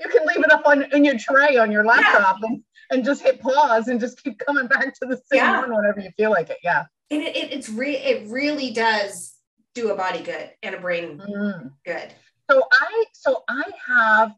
you 0.00 0.08
can 0.08 0.26
leave 0.26 0.44
it 0.44 0.52
up 0.52 0.66
on 0.66 0.82
in 0.92 1.04
your 1.04 1.18
tray 1.18 1.56
on 1.56 1.70
your 1.70 1.84
laptop 1.84 2.38
yeah. 2.42 2.48
and, 2.48 2.62
and 2.90 3.04
just 3.04 3.22
hit 3.22 3.40
pause 3.40 3.88
and 3.88 4.00
just 4.00 4.22
keep 4.22 4.38
coming 4.38 4.66
back 4.66 4.94
to 5.00 5.06
the 5.06 5.16
same 5.30 5.40
yeah. 5.40 5.60
one 5.60 5.74
whenever 5.74 6.00
you 6.00 6.10
feel 6.16 6.30
like 6.30 6.50
it. 6.50 6.58
Yeah. 6.62 6.84
And 7.10 7.22
it, 7.22 7.36
it 7.36 7.52
it's 7.52 7.68
re 7.68 7.96
it 7.96 8.28
really 8.28 8.72
does 8.72 9.34
do 9.74 9.90
a 9.90 9.96
body 9.96 10.22
good 10.22 10.50
and 10.62 10.74
a 10.74 10.80
brain 10.80 11.18
mm. 11.18 11.70
good. 11.84 12.12
So 12.50 12.62
I 12.72 13.04
so 13.12 13.42
I 13.48 13.64
have 13.88 14.34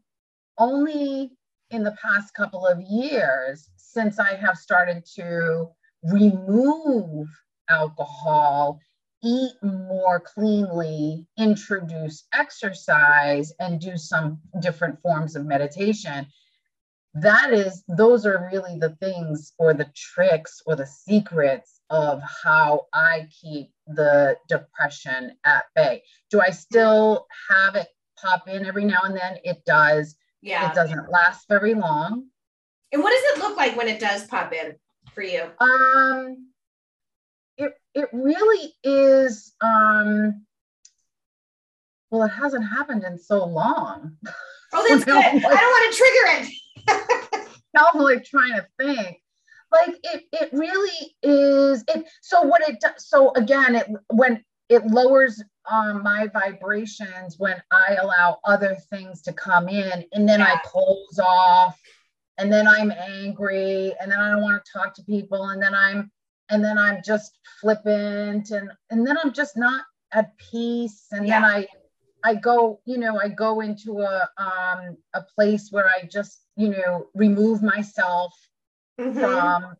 only 0.57 1.31
in 1.69 1.83
the 1.83 1.95
past 2.01 2.33
couple 2.33 2.65
of 2.65 2.81
years 2.81 3.69
since 3.75 4.19
I 4.19 4.35
have 4.35 4.57
started 4.57 5.05
to 5.15 5.69
remove 6.03 7.27
alcohol, 7.69 8.79
eat 9.23 9.53
more 9.61 10.19
cleanly, 10.19 11.25
introduce 11.37 12.25
exercise, 12.33 13.53
and 13.59 13.79
do 13.79 13.97
some 13.97 14.39
different 14.61 15.01
forms 15.01 15.35
of 15.35 15.45
meditation. 15.45 16.27
That 17.13 17.51
is, 17.51 17.83
those 17.87 18.25
are 18.25 18.49
really 18.51 18.77
the 18.77 18.95
things 19.01 19.53
or 19.57 19.73
the 19.73 19.91
tricks 19.95 20.61
or 20.65 20.75
the 20.75 20.85
secrets 20.85 21.81
of 21.89 22.21
how 22.43 22.85
I 22.93 23.27
keep 23.41 23.71
the 23.87 24.37
depression 24.47 25.31
at 25.43 25.65
bay. 25.75 26.03
Do 26.29 26.41
I 26.41 26.51
still 26.51 27.25
have 27.49 27.75
it 27.75 27.87
pop 28.21 28.47
in 28.47 28.65
every 28.65 28.85
now 28.85 28.99
and 29.03 29.15
then? 29.15 29.37
It 29.43 29.63
does. 29.65 30.15
Yeah. 30.41 30.69
It 30.69 30.75
doesn't 30.75 31.09
last 31.09 31.47
very 31.47 31.73
long. 31.73 32.27
And 32.91 33.01
what 33.01 33.11
does 33.11 33.37
it 33.37 33.39
look 33.39 33.57
like 33.57 33.75
when 33.75 33.87
it 33.87 33.99
does 33.99 34.27
pop 34.27 34.53
in 34.53 34.75
for 35.17 35.23
you? 35.23 35.43
Um, 35.59 36.49
it 37.57 37.73
it 37.95 38.07
really 38.13 38.75
is. 38.83 39.55
Um, 39.61 40.45
well, 42.11 42.23
it 42.23 42.29
hasn't 42.29 42.69
happened 42.69 43.03
in 43.03 43.17
so 43.17 43.43
long. 43.43 44.15
Oh, 44.73 44.85
that's 44.87 45.05
good. 45.05 45.15
I 45.15 45.39
don't 45.39 45.43
want 45.43 45.93
to 45.93 45.97
trigger 45.97 46.51
it. 47.33 47.49
I'm 47.77 48.01
like 48.01 48.23
trying 48.23 48.53
to 48.53 48.67
think. 48.79 49.17
Like 49.71 49.95
it, 50.03 50.23
it 50.31 50.49
really 50.53 51.15
is. 51.23 51.83
It 51.87 52.05
so 52.21 52.43
what 52.43 52.61
it 52.69 52.79
does. 52.79 53.07
So 53.09 53.33
again, 53.35 53.73
it 53.73 53.87
when 54.13 54.43
it 54.69 54.85
lowers 54.85 55.43
um, 55.69 56.03
my 56.03 56.27
vibrations 56.27 57.35
when 57.39 57.61
I 57.71 57.95
allow 57.99 58.37
other 58.45 58.77
things 58.91 59.23
to 59.23 59.33
come 59.33 59.67
in, 59.67 60.05
and 60.13 60.29
then 60.29 60.41
yeah. 60.41 60.53
I 60.53 60.61
close 60.63 61.19
off, 61.19 61.79
and 62.37 62.51
then 62.51 62.67
I'm 62.67 62.91
angry, 62.91 63.93
and 63.99 64.11
then 64.11 64.19
I 64.19 64.31
don't 64.31 64.41
want 64.41 64.63
to 64.63 64.71
talk 64.71 64.93
to 64.95 65.03
people, 65.03 65.49
and 65.49 65.61
then 65.61 65.73
I'm 65.73 66.11
and 66.49 66.63
then 66.63 66.77
I'm 66.77 67.01
just 67.03 67.37
flippant, 67.61 68.51
and 68.51 68.71
and 68.89 69.05
then 69.05 69.17
I'm 69.23 69.33
just 69.33 69.57
not 69.57 69.85
at 70.11 70.37
peace, 70.37 71.07
and 71.11 71.27
yeah. 71.27 71.41
then 71.41 71.49
I 71.49 71.67
I 72.23 72.35
go, 72.35 72.79
you 72.85 72.97
know, 72.97 73.19
I 73.19 73.29
go 73.29 73.61
into 73.61 74.01
a 74.01 74.29
um, 74.37 74.97
a 75.13 75.21
place 75.35 75.69
where 75.71 75.87
I 75.89 76.07
just, 76.07 76.41
you 76.55 76.69
know, 76.69 77.07
remove 77.13 77.61
myself 77.61 78.33
mm-hmm. 78.99 79.19
from 79.19 79.75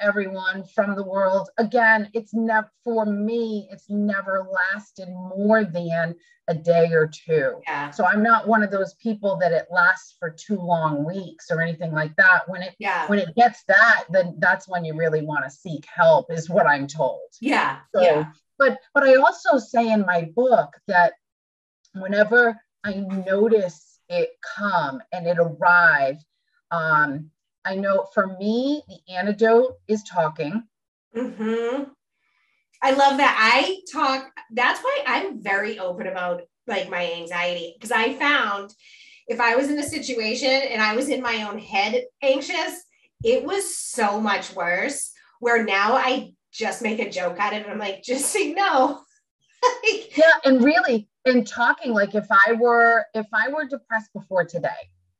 everyone, 0.00 0.64
from 0.74 0.94
the 0.94 1.04
world. 1.04 1.48
Again, 1.58 2.10
it's 2.14 2.34
never 2.34 2.70
for 2.84 3.06
me. 3.06 3.68
It's 3.70 3.88
never 3.88 4.46
lasted 4.72 5.08
more 5.08 5.64
than 5.64 6.14
a 6.48 6.54
day 6.54 6.90
or 6.92 7.06
two. 7.06 7.60
Yeah. 7.66 7.90
So 7.90 8.04
I'm 8.04 8.22
not 8.22 8.48
one 8.48 8.62
of 8.62 8.70
those 8.70 8.94
people 8.94 9.36
that 9.36 9.52
it 9.52 9.66
lasts 9.70 10.16
for 10.18 10.30
two 10.30 10.56
long 10.56 11.04
weeks 11.04 11.50
or 11.50 11.60
anything 11.60 11.92
like 11.92 12.16
that. 12.16 12.48
When 12.48 12.62
it 12.62 12.74
yeah. 12.78 13.06
when 13.06 13.18
it 13.18 13.34
gets 13.36 13.64
that, 13.64 14.04
then 14.10 14.36
that's 14.38 14.68
when 14.68 14.84
you 14.84 14.94
really 14.94 15.22
want 15.22 15.44
to 15.44 15.50
seek 15.50 15.84
help, 15.86 16.32
is 16.32 16.48
what 16.48 16.66
I'm 16.66 16.86
told. 16.86 17.20
Yeah. 17.40 17.78
So, 17.94 18.00
yeah. 18.00 18.32
but 18.58 18.78
but 18.94 19.02
I 19.02 19.16
also 19.16 19.58
say 19.58 19.92
in 19.92 20.06
my 20.06 20.30
book 20.34 20.74
that 20.86 21.12
whenever 21.94 22.58
I 22.84 22.94
notice 22.94 24.00
it 24.08 24.30
come 24.56 25.02
and 25.12 25.26
it 25.26 25.38
arrive, 25.38 26.16
um, 26.70 27.30
I 27.68 27.74
know 27.74 28.06
for 28.14 28.38
me, 28.38 28.82
the 28.88 29.14
antidote 29.14 29.76
is 29.88 30.02
talking. 30.04 30.62
Mm-hmm. 31.14 31.84
I 32.82 32.90
love 32.92 33.18
that. 33.18 33.36
I 33.38 33.80
talk, 33.92 34.30
that's 34.52 34.80
why 34.80 35.02
I'm 35.06 35.42
very 35.42 35.78
open 35.78 36.06
about 36.06 36.42
like 36.66 36.88
my 36.88 37.12
anxiety 37.12 37.74
because 37.76 37.92
I 37.92 38.14
found 38.14 38.74
if 39.26 39.40
I 39.40 39.56
was 39.56 39.68
in 39.68 39.78
a 39.78 39.82
situation 39.82 40.48
and 40.48 40.80
I 40.80 40.96
was 40.96 41.10
in 41.10 41.20
my 41.20 41.42
own 41.42 41.58
head 41.58 42.04
anxious, 42.22 42.84
it 43.22 43.44
was 43.44 43.76
so 43.76 44.18
much 44.20 44.54
worse. 44.54 45.12
Where 45.40 45.62
now 45.62 45.94
I 45.94 46.32
just 46.52 46.82
make 46.82 46.98
a 46.98 47.10
joke 47.10 47.38
out 47.38 47.52
of 47.52 47.60
it. 47.60 47.68
I'm 47.68 47.78
like, 47.78 48.02
just 48.02 48.26
say 48.26 48.52
no. 48.52 49.02
yeah, 50.16 50.32
and 50.44 50.64
really, 50.64 51.08
in 51.26 51.44
talking, 51.44 51.92
like 51.92 52.14
if 52.14 52.26
I 52.30 52.54
were 52.54 53.04
if 53.14 53.26
I 53.32 53.50
were 53.50 53.66
depressed 53.66 54.12
before 54.12 54.44
today, 54.44 54.68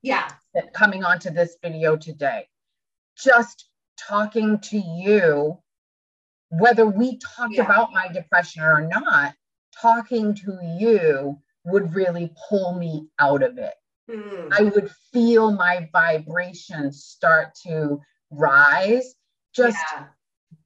yeah, 0.02 0.28
coming 0.72 1.04
onto 1.04 1.30
this 1.30 1.56
video 1.62 1.96
today, 1.96 2.46
just 3.16 3.68
talking 3.98 4.58
to 4.58 4.78
you, 4.78 5.58
whether 6.50 6.86
we 6.86 7.18
talked 7.18 7.54
yeah. 7.54 7.64
about 7.64 7.92
my 7.92 8.08
depression 8.08 8.62
or 8.62 8.86
not, 8.86 9.34
talking 9.80 10.34
to 10.34 10.58
you 10.78 11.38
would 11.64 11.94
really 11.94 12.32
pull 12.48 12.74
me 12.74 13.08
out 13.18 13.42
of 13.42 13.58
it. 13.58 13.74
Mm. 14.10 14.52
I 14.52 14.62
would 14.62 14.90
feel 15.12 15.52
my 15.52 15.88
vibrations 15.92 17.04
start 17.04 17.54
to 17.66 18.00
rise 18.30 19.14
just 19.54 19.78
yeah. 19.92 20.04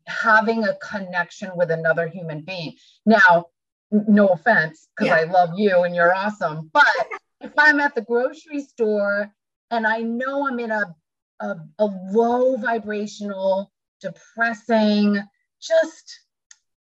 having 0.06 0.64
a 0.64 0.76
connection 0.76 1.50
with 1.56 1.70
another 1.70 2.06
human 2.06 2.42
being. 2.42 2.74
Now, 3.04 3.46
no 3.90 4.28
offense, 4.28 4.88
because 4.96 5.08
yeah. 5.08 5.16
I 5.16 5.24
love 5.24 5.50
you 5.56 5.82
and 5.82 5.94
you're 5.94 6.14
awesome. 6.14 6.70
But 6.72 6.86
if 7.40 7.52
I'm 7.58 7.80
at 7.80 7.94
the 7.94 8.02
grocery 8.02 8.62
store 8.62 9.32
and 9.72 9.86
I 9.86 10.00
know 10.00 10.46
I'm 10.46 10.60
in 10.60 10.70
a, 10.70 10.94
a, 11.40 11.56
a 11.78 11.86
low 12.12 12.56
vibrational, 12.56 13.72
depressing, 14.00 15.18
just 15.60 16.20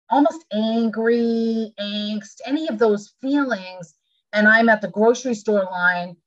almost 0.09 0.45
angry, 0.51 1.73
angst, 1.79 2.41
any 2.45 2.67
of 2.67 2.77
those 2.77 3.13
feelings, 3.21 3.95
and 4.33 4.47
I'm 4.47 4.67
at 4.67 4.81
the 4.81 4.89
grocery 4.89 5.33
store 5.33 5.63
line, 5.63 6.17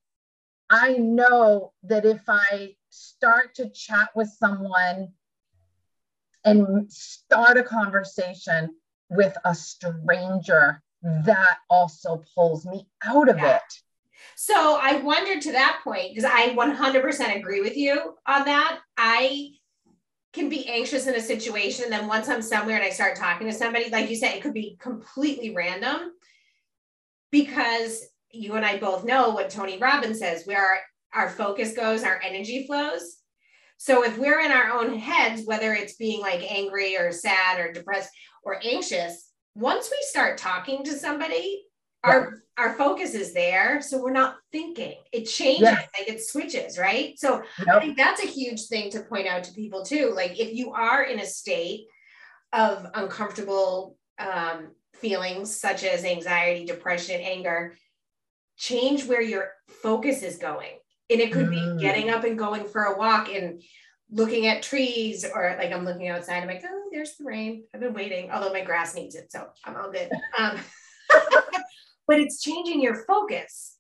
I 0.71 0.95
know 0.95 1.73
that 1.85 2.05
if 2.07 2.23
I 2.27 2.75
start 2.89 3.55
to 3.57 3.69
chat 3.69 4.09
with 4.17 4.29
someone 4.29 5.09
and 6.45 6.91
start 6.91 7.59
a 7.59 7.63
conversation, 7.63 8.71
with 9.09 9.37
a 9.45 9.55
stranger, 9.55 10.83
that 11.03 11.59
also 11.71 12.25
pulls 12.35 12.67
me 12.67 12.89
out 13.05 13.29
of 13.29 13.39
yeah. 13.39 13.57
it. 13.57 13.75
So 14.37 14.79
I 14.81 14.97
wondered 14.97 15.41
to 15.43 15.53
that 15.53 15.81
point, 15.83 16.15
because 16.15 16.31
I 16.31 16.51
100% 16.51 17.37
agree 17.37 17.61
with 17.61 17.77
you 17.77 18.15
on 18.27 18.45
that. 18.45 18.79
I 18.97 19.51
can 20.33 20.49
be 20.49 20.69
anxious 20.69 21.07
in 21.07 21.15
a 21.15 21.21
situation. 21.21 21.85
And 21.85 21.93
then 21.93 22.07
once 22.07 22.29
I'm 22.29 22.43
somewhere 22.43 22.77
and 22.77 22.85
I 22.85 22.91
start 22.91 23.17
talking 23.17 23.47
to 23.47 23.53
somebody, 23.53 23.89
like 23.89 24.11
you 24.11 24.17
said, 24.17 24.35
it 24.35 24.43
could 24.43 24.53
be 24.53 24.77
completely 24.81 25.55
random 25.55 26.13
because 27.31 28.05
you 28.31 28.55
and 28.55 28.67
I 28.67 28.79
both 28.79 29.05
know 29.05 29.31
what 29.31 29.49
Tony 29.49 29.79
Robbins 29.79 30.19
says, 30.19 30.45
where 30.45 30.79
our 31.15 31.31
focus 31.31 31.75
goes, 31.75 32.03
our 32.03 32.21
energy 32.23 32.67
flows. 32.67 33.17
So 33.79 34.05
if 34.05 34.19
we're 34.19 34.41
in 34.41 34.53
our 34.53 34.79
own 34.79 34.99
heads, 34.99 35.43
whether 35.47 35.73
it's 35.73 35.97
being 35.97 36.21
like 36.21 36.51
angry 36.51 36.97
or 36.97 37.13
sad 37.13 37.59
or 37.59 37.73
depressed, 37.73 38.11
or 38.43 38.61
anxious, 38.65 39.31
once 39.55 39.91
we 39.91 39.97
start 40.03 40.39
talking 40.39 40.85
to 40.85 40.93
somebody, 40.93 41.65
our 42.05 42.43
our 42.59 42.75
focus 42.75 43.15
is 43.15 43.35
there 43.35 43.81
so 43.83 44.03
we're 44.03 44.11
not 44.11 44.37
thinking 44.53 44.95
it 45.13 45.25
changes 45.25 45.63
yes. 45.63 45.89
like 45.99 46.09
it 46.09 46.25
switches 46.25 46.79
right 46.79 47.19
so 47.19 47.43
yep. 47.67 47.77
i 47.77 47.81
think 47.81 47.97
that's 47.97 48.23
a 48.23 48.27
huge 48.27 48.67
thing 48.67 48.91
to 48.91 49.01
point 49.01 49.27
out 49.27 49.45
to 49.45 49.53
people 49.53 49.85
too 49.85 50.13
like 50.15 50.39
if 50.39 50.55
you 50.55 50.73
are 50.73 51.03
in 51.03 51.21
a 51.21 51.27
state 51.27 51.87
of 52.53 52.87
uncomfortable 52.95 53.97
um, 54.19 54.69
feelings 54.95 55.55
such 55.55 55.85
as 55.85 56.05
anxiety 56.05 56.65
depression 56.65 57.21
anger 57.21 57.77
change 58.57 59.05
where 59.07 59.21
your 59.21 59.51
focus 59.69 60.23
is 60.23 60.39
going 60.39 60.73
and 61.11 61.21
it 61.21 61.33
could 61.33 61.47
mm. 61.47 61.77
be 61.77 61.83
getting 61.83 62.11
up 62.11 62.25
and 62.25 62.39
going 62.39 62.65
for 62.65 62.85
a 62.85 62.99
walk 62.99 63.29
and 63.29 63.63
looking 64.11 64.47
at 64.47 64.63
trees 64.63 65.25
or 65.25 65.57
like 65.59 65.73
I'm 65.73 65.85
looking 65.85 66.09
outside. 66.09 66.43
I'm 66.43 66.49
like, 66.49 66.65
oh, 66.69 66.89
there's 66.93 67.17
the 67.17 67.25
rain. 67.25 67.65
I've 67.75 67.81
been 67.81 67.95
waiting, 67.95 68.31
although 68.31 68.53
my 68.53 68.63
grass 68.63 68.95
needs 68.95 69.15
it, 69.15 69.31
so 69.31 69.49
I'm 69.65 69.77
all 69.77 69.91
good. 69.91 70.11
Um, 70.39 70.59
but 72.07 72.21
it's 72.21 72.41
changing 72.41 72.81
your 72.81 73.05
focus 73.05 73.77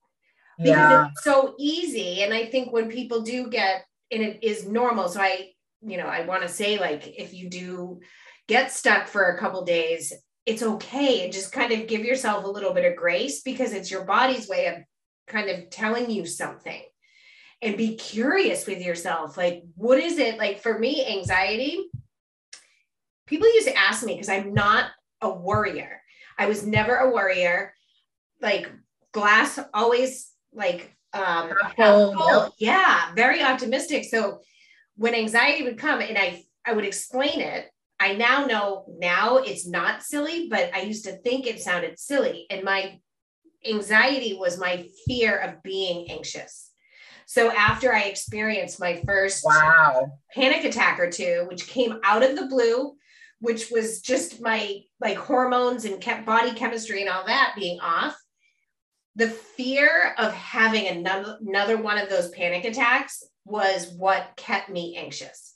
because 0.59 0.77
yeah. 0.77 1.09
it's 1.09 1.25
so 1.25 1.55
easy. 1.59 2.23
And 2.23 2.33
I 2.33 2.47
think 2.47 2.73
when 2.73 2.89
people 2.89 3.23
do 3.23 3.49
get, 3.49 3.85
and 4.11 4.23
it 4.23 4.43
is 4.43 4.67
normal. 4.67 5.09
So 5.09 5.21
I, 5.21 5.51
you 5.83 5.97
know, 5.97 6.07
I 6.07 6.25
want 6.25 6.43
to 6.43 6.49
say 6.49 6.79
like 6.79 7.15
if 7.19 7.35
you 7.35 7.51
do 7.51 8.01
get 8.49 8.73
stuck 8.73 9.09
for 9.09 9.25
a 9.25 9.39
couple 9.39 9.65
days, 9.65 10.13
it's 10.47 10.63
okay. 10.63 11.25
And 11.25 11.33
just 11.33 11.53
kind 11.53 11.73
of 11.73 11.89
give 11.89 12.05
yourself 12.05 12.45
a 12.45 12.49
little 12.49 12.73
bit 12.73 12.85
of 12.85 12.97
grace 12.97 13.43
because 13.43 13.73
it's 13.73 13.91
your 13.91 14.05
body's 14.05 14.49
way 14.49 14.67
of 14.67 14.77
kind 15.27 15.51
of 15.51 15.71
telling 15.71 16.11
you 16.11 16.25
something 16.25 16.83
and 17.63 17.77
be 17.77 17.97
curious 17.97 18.67
with 18.67 18.81
yourself. 18.81 19.37
Like, 19.37 19.65
what 19.75 19.99
is 19.99 20.19
it? 20.19 20.39
Like, 20.39 20.61
for 20.61 20.79
me, 20.79 21.05
anxiety, 21.07 21.91
people 23.27 23.53
used 23.53 23.67
to 23.67 23.77
ask 23.77 24.05
me 24.05 24.15
because 24.15 24.29
I'm 24.29 24.55
not 24.55 24.91
a 25.21 25.31
worrier. 25.31 26.01
I 26.39 26.47
was 26.47 26.67
never 26.67 26.97
a 26.97 27.11
worrier. 27.11 27.75
Like, 28.47 28.71
glass 29.13 29.59
always 29.75 30.31
like, 30.53 30.97
um, 31.13 31.51
full. 31.77 32.55
yeah, 32.59 33.13
very 33.15 33.43
optimistic. 33.43 34.05
So, 34.05 34.41
when 34.97 35.15
anxiety 35.15 35.65
would 35.65 35.79
come 35.79 36.01
and 36.01 36.17
I, 36.17 36.45
I 36.65 36.73
would 36.73 36.85
explain 36.85 37.41
it, 37.41 37.67
I 37.99 38.15
now 38.15 38.47
know 38.47 38.85
now 38.99 39.39
it's 39.39 39.67
not 39.67 40.03
silly, 40.03 40.49
but 40.49 40.71
I 40.75 40.83
used 40.83 41.05
to 41.07 41.17
think 41.19 41.47
it 41.47 41.61
sounded 41.61 41.99
silly. 41.99 42.47
And 42.51 42.63
my 42.63 43.01
anxiety 43.69 44.37
was 44.39 44.59
my 44.59 44.87
fear 45.07 45.37
of 45.37 45.63
being 45.63 46.11
anxious. 46.11 46.71
So 47.27 47.51
after 47.51 47.93
I 47.93 48.03
experienced 48.03 48.79
my 48.79 49.03
first 49.05 49.45
wow. 49.45 50.13
panic 50.33 50.65
attack 50.65 51.01
or 51.01 51.11
two, 51.11 51.47
which 51.49 51.67
came 51.67 51.99
out 52.05 52.23
of 52.23 52.37
the 52.37 52.47
blue, 52.47 52.95
which 53.41 53.71
was 53.71 54.01
just 54.01 54.41
my 54.41 54.81
like 55.01 55.17
hormones 55.17 55.85
and 55.85 56.01
kept 56.01 56.25
body 56.25 56.53
chemistry 56.53 57.01
and 57.01 57.11
all 57.11 57.27
that 57.27 57.55
being 57.57 57.81
off, 57.81 58.17
the 59.17 59.29
fear 59.29 60.15
of 60.19 60.33
having 60.33 60.87
another 60.87 61.39
another 61.41 61.77
one 61.79 61.99
of 61.99 62.09
those 62.09 62.29
panic 62.29 62.65
attacks 62.65 63.25
was 63.45 63.93
what 63.97 64.31
kept 64.37 64.69
me 64.69 64.97
anxious. 64.97 65.55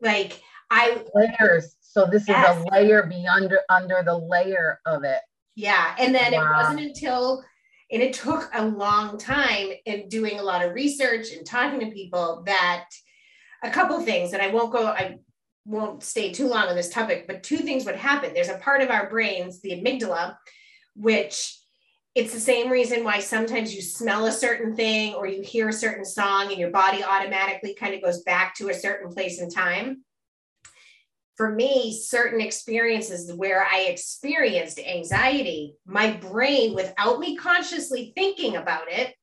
Like 0.00 0.40
I 0.70 1.02
layers. 1.14 1.76
So 1.80 2.06
this 2.10 2.28
yes. 2.28 2.58
is 2.58 2.64
a 2.64 2.74
layer 2.74 3.04
beyond 3.04 3.44
under 3.44 3.60
under 3.68 4.02
the 4.04 4.18
layer 4.18 4.80
of 4.84 5.04
it. 5.04 5.20
Yeah. 5.54 5.94
And 5.98 6.14
then 6.14 6.32
wow. 6.32 6.40
it 6.40 6.56
wasn't 6.56 6.80
until 6.80 7.44
And 7.92 8.02
it 8.02 8.14
took 8.14 8.50
a 8.54 8.64
long 8.64 9.18
time 9.18 9.68
in 9.84 10.08
doing 10.08 10.40
a 10.40 10.42
lot 10.42 10.64
of 10.64 10.72
research 10.72 11.30
and 11.30 11.46
talking 11.46 11.80
to 11.80 11.90
people 11.90 12.42
that 12.46 12.86
a 13.62 13.70
couple 13.70 14.00
things, 14.00 14.32
and 14.32 14.40
I 14.40 14.48
won't 14.48 14.72
go, 14.72 14.86
I 14.86 15.18
won't 15.66 16.02
stay 16.02 16.32
too 16.32 16.48
long 16.48 16.68
on 16.68 16.74
this 16.74 16.88
topic, 16.88 17.26
but 17.26 17.42
two 17.42 17.58
things 17.58 17.84
would 17.84 17.96
happen. 17.96 18.32
There's 18.32 18.48
a 18.48 18.58
part 18.58 18.80
of 18.80 18.90
our 18.90 19.08
brains, 19.10 19.60
the 19.60 19.70
amygdala, 19.72 20.36
which 20.96 21.58
it's 22.14 22.32
the 22.32 22.40
same 22.40 22.70
reason 22.70 23.04
why 23.04 23.20
sometimes 23.20 23.74
you 23.74 23.80
smell 23.80 24.26
a 24.26 24.32
certain 24.32 24.76
thing 24.76 25.14
or 25.14 25.26
you 25.26 25.42
hear 25.42 25.68
a 25.68 25.72
certain 25.72 26.04
song 26.04 26.50
and 26.50 26.58
your 26.58 26.70
body 26.70 27.02
automatically 27.02 27.74
kind 27.74 27.94
of 27.94 28.02
goes 28.02 28.22
back 28.22 28.54
to 28.56 28.68
a 28.68 28.74
certain 28.74 29.10
place 29.10 29.40
in 29.40 29.48
time 29.48 30.02
for 31.36 31.50
me, 31.50 31.92
certain 31.92 32.40
experiences 32.40 33.32
where 33.32 33.64
I 33.64 33.86
experienced 33.88 34.78
anxiety, 34.78 35.74
my 35.86 36.12
brain, 36.12 36.74
without 36.74 37.18
me 37.18 37.36
consciously 37.36 38.12
thinking 38.14 38.56
about 38.56 38.90
it, 38.90 39.14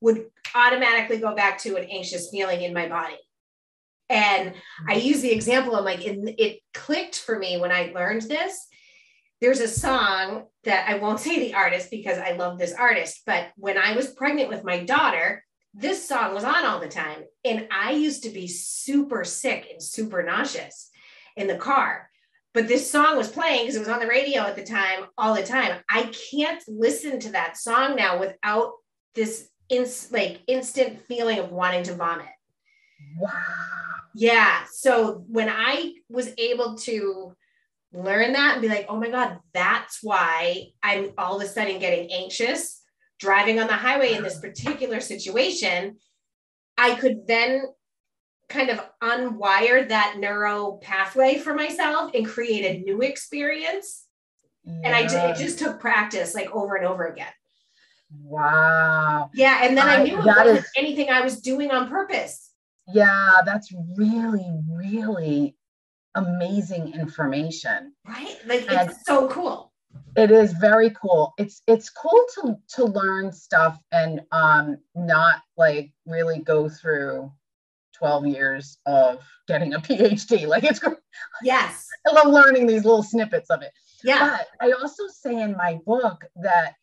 would 0.00 0.26
automatically 0.54 1.18
go 1.18 1.34
back 1.34 1.58
to 1.58 1.76
an 1.76 1.84
anxious 1.84 2.30
feeling 2.30 2.62
in 2.62 2.74
my 2.74 2.88
body. 2.88 3.16
And 4.10 4.54
I 4.88 4.96
mm-hmm. 4.96 5.06
use 5.06 5.22
the 5.22 5.32
example 5.32 5.76
of 5.76 5.84
like, 5.84 6.04
it, 6.04 6.34
it 6.38 6.58
clicked 6.74 7.20
for 7.20 7.38
me 7.38 7.58
when 7.58 7.70
I 7.72 7.92
learned 7.94 8.22
this. 8.22 8.66
There's 9.42 9.60
a 9.60 9.66
song 9.66 10.44
that 10.62 10.88
I 10.88 10.98
won't 10.98 11.18
say 11.26 11.40
the 11.40 11.54
artist 11.54 11.90
because 11.90 12.16
I 12.16 12.32
love 12.32 12.58
this 12.58 12.72
artist, 12.72 13.22
but 13.26 13.48
when 13.56 13.76
I 13.76 13.96
was 13.96 14.14
pregnant 14.14 14.48
with 14.48 14.62
my 14.62 14.84
daughter, 14.84 15.44
this 15.74 16.06
song 16.08 16.32
was 16.32 16.44
on 16.44 16.64
all 16.64 16.78
the 16.78 16.88
time. 16.88 17.24
And 17.44 17.66
I 17.72 17.90
used 17.90 18.22
to 18.22 18.30
be 18.30 18.46
super 18.46 19.24
sick 19.24 19.66
and 19.72 19.82
super 19.82 20.22
nauseous 20.22 20.90
in 21.36 21.48
the 21.48 21.56
car. 21.56 22.08
But 22.54 22.68
this 22.68 22.88
song 22.88 23.16
was 23.16 23.32
playing 23.32 23.62
because 23.62 23.74
it 23.74 23.80
was 23.80 23.88
on 23.88 23.98
the 23.98 24.06
radio 24.06 24.42
at 24.42 24.54
the 24.54 24.64
time, 24.64 25.06
all 25.18 25.34
the 25.34 25.42
time. 25.42 25.80
I 25.90 26.12
can't 26.30 26.62
listen 26.68 27.18
to 27.20 27.32
that 27.32 27.56
song 27.56 27.96
now 27.96 28.20
without 28.20 28.74
this 29.14 29.48
ins- 29.68 30.12
like 30.12 30.42
instant 30.46 31.00
feeling 31.08 31.40
of 31.40 31.50
wanting 31.50 31.82
to 31.84 31.94
vomit. 31.94 32.26
Wow. 33.18 33.32
Yeah. 34.14 34.64
So 34.70 35.24
when 35.26 35.48
I 35.48 35.94
was 36.08 36.32
able 36.38 36.76
to 36.76 37.34
learn 37.92 38.32
that 38.32 38.54
and 38.54 38.62
be 38.62 38.68
like, 38.68 38.86
oh 38.88 38.98
my 38.98 39.10
God, 39.10 39.38
that's 39.52 39.98
why 40.02 40.68
I'm 40.82 41.12
all 41.18 41.36
of 41.36 41.42
a 41.42 41.46
sudden 41.46 41.78
getting 41.78 42.10
anxious 42.12 42.82
driving 43.22 43.60
on 43.60 43.68
the 43.68 43.72
highway 43.72 44.14
in 44.14 44.22
this 44.22 44.40
particular 44.40 45.00
situation, 45.00 45.96
I 46.76 46.96
could 46.96 47.28
then 47.28 47.62
kind 48.48 48.68
of 48.68 48.80
unwire 49.00 49.88
that 49.88 50.16
neuro 50.18 50.72
pathway 50.82 51.38
for 51.38 51.54
myself 51.54 52.10
and 52.14 52.26
create 52.26 52.64
a 52.64 52.82
new 52.82 53.00
experience. 53.00 54.06
Yeah. 54.64 54.80
And 54.84 54.94
I 54.94 55.30
it 55.30 55.36
just 55.36 55.60
took 55.60 55.78
practice 55.78 56.34
like 56.34 56.50
over 56.50 56.74
and 56.74 56.84
over 56.84 57.06
again. 57.06 57.32
Wow. 58.24 59.30
Yeah. 59.34 59.60
And 59.62 59.78
then 59.78 59.88
I, 59.88 60.00
I 60.00 60.02
knew 60.02 60.18
it 60.18 60.24
wasn't 60.24 60.58
is, 60.58 60.70
anything 60.76 61.08
I 61.08 61.20
was 61.20 61.40
doing 61.40 61.70
on 61.70 61.88
purpose. 61.88 62.50
Yeah, 62.92 63.34
that's 63.46 63.72
really, 63.96 64.50
really 64.68 65.56
amazing 66.14 66.94
information. 66.94 67.92
Right? 68.06 68.36
Like 68.46 68.70
and 68.70 68.90
it's 68.90 69.04
so 69.06 69.28
cool. 69.28 69.72
It 70.16 70.30
is 70.30 70.52
very 70.54 70.90
cool. 70.90 71.32
It's 71.38 71.62
it's 71.66 71.90
cool 71.90 72.24
to 72.34 72.56
to 72.76 72.84
learn 72.84 73.32
stuff 73.32 73.78
and 73.92 74.20
um 74.32 74.78
not 74.94 75.42
like 75.56 75.92
really 76.06 76.40
go 76.40 76.68
through 76.68 77.30
12 77.94 78.26
years 78.26 78.78
of 78.86 79.22
getting 79.46 79.74
a 79.74 79.78
PhD. 79.78 80.46
Like 80.52 80.64
it's 80.64 80.80
yes. 81.42 81.88
I 82.06 82.12
love 82.12 82.32
learning 82.32 82.66
these 82.66 82.84
little 82.84 83.02
snippets 83.02 83.50
of 83.50 83.62
it. 83.62 83.72
Yeah. 84.02 84.38
But 84.38 84.48
I 84.66 84.72
also 84.72 85.04
say 85.08 85.40
in 85.40 85.56
my 85.56 85.78
book 85.86 86.24
that 86.36 86.74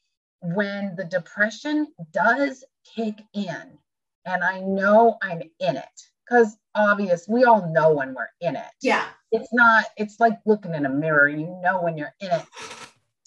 when 0.41 0.95
the 0.95 1.03
depression 1.03 1.87
does 2.13 2.63
kick 2.95 3.19
in, 3.33 3.77
and 4.25 4.43
I 4.43 4.61
know 4.61 5.17
I'm 5.21 5.41
in 5.59 5.75
it, 5.75 6.01
because 6.25 6.55
obvious, 6.75 7.27
we 7.27 7.43
all 7.43 7.71
know 7.71 7.93
when 7.93 8.13
we're 8.13 8.29
in 8.41 8.55
it. 8.55 8.71
Yeah. 8.81 9.05
It's 9.31 9.53
not, 9.53 9.85
it's 9.97 10.19
like 10.19 10.39
looking 10.45 10.73
in 10.73 10.85
a 10.85 10.89
mirror, 10.89 11.27
you 11.27 11.59
know 11.63 11.81
when 11.81 11.97
you're 11.97 12.13
in 12.19 12.31
it. 12.31 12.45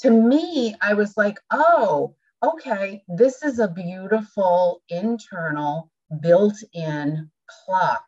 To 0.00 0.10
me, 0.10 0.74
I 0.80 0.94
was 0.94 1.16
like, 1.16 1.38
oh, 1.50 2.14
okay, 2.42 3.02
this 3.08 3.42
is 3.42 3.58
a 3.58 3.68
beautiful 3.68 4.82
internal 4.88 5.90
built 6.20 6.56
in 6.74 7.30
clock 7.46 8.04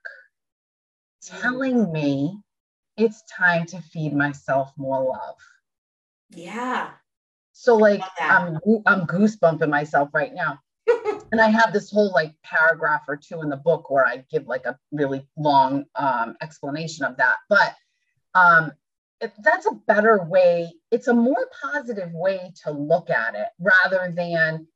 telling 1.23 1.93
me 1.93 2.39
it's 2.97 3.23
time 3.25 3.67
to 3.67 3.81
feed 3.81 4.15
myself 4.15 4.73
more 4.77 5.03
love. 5.03 5.37
Yeah. 6.31 6.91
So 7.53 7.77
like 7.77 8.03
I'm 8.21 8.59
I'm 8.87 9.07
goosebumping 9.07 9.71
myself 9.71 10.11
right 10.13 10.35
now. 10.35 10.59
and 11.33 11.41
I 11.41 11.49
have 11.49 11.73
this 11.73 11.91
whole 11.91 12.13
like 12.13 12.35
paragraph 12.43 13.03
or 13.09 13.17
two 13.17 13.41
in 13.43 13.49
the 13.49 13.57
book 13.57 13.91
where 13.91 14.07
I 14.07 14.25
give 14.31 14.47
like 14.47 14.67
a 14.67 14.79
really 14.93 15.27
long 15.37 15.85
um, 15.95 16.37
explanation 16.43 17.05
of 17.05 17.17
that. 17.17 17.37
But 17.49 17.75
um, 18.35 18.73
if 19.21 19.33
that's 19.43 19.67
a 19.67 19.81
better 19.87 20.23
way. 20.25 20.73
It's 20.91 21.09
a 21.09 21.15
more 21.15 21.49
positive 21.63 22.13
way 22.13 22.53
to 22.63 22.71
look 22.71 23.11
at 23.11 23.35
it 23.35 23.49
rather 23.59 24.13
than, 24.13 24.67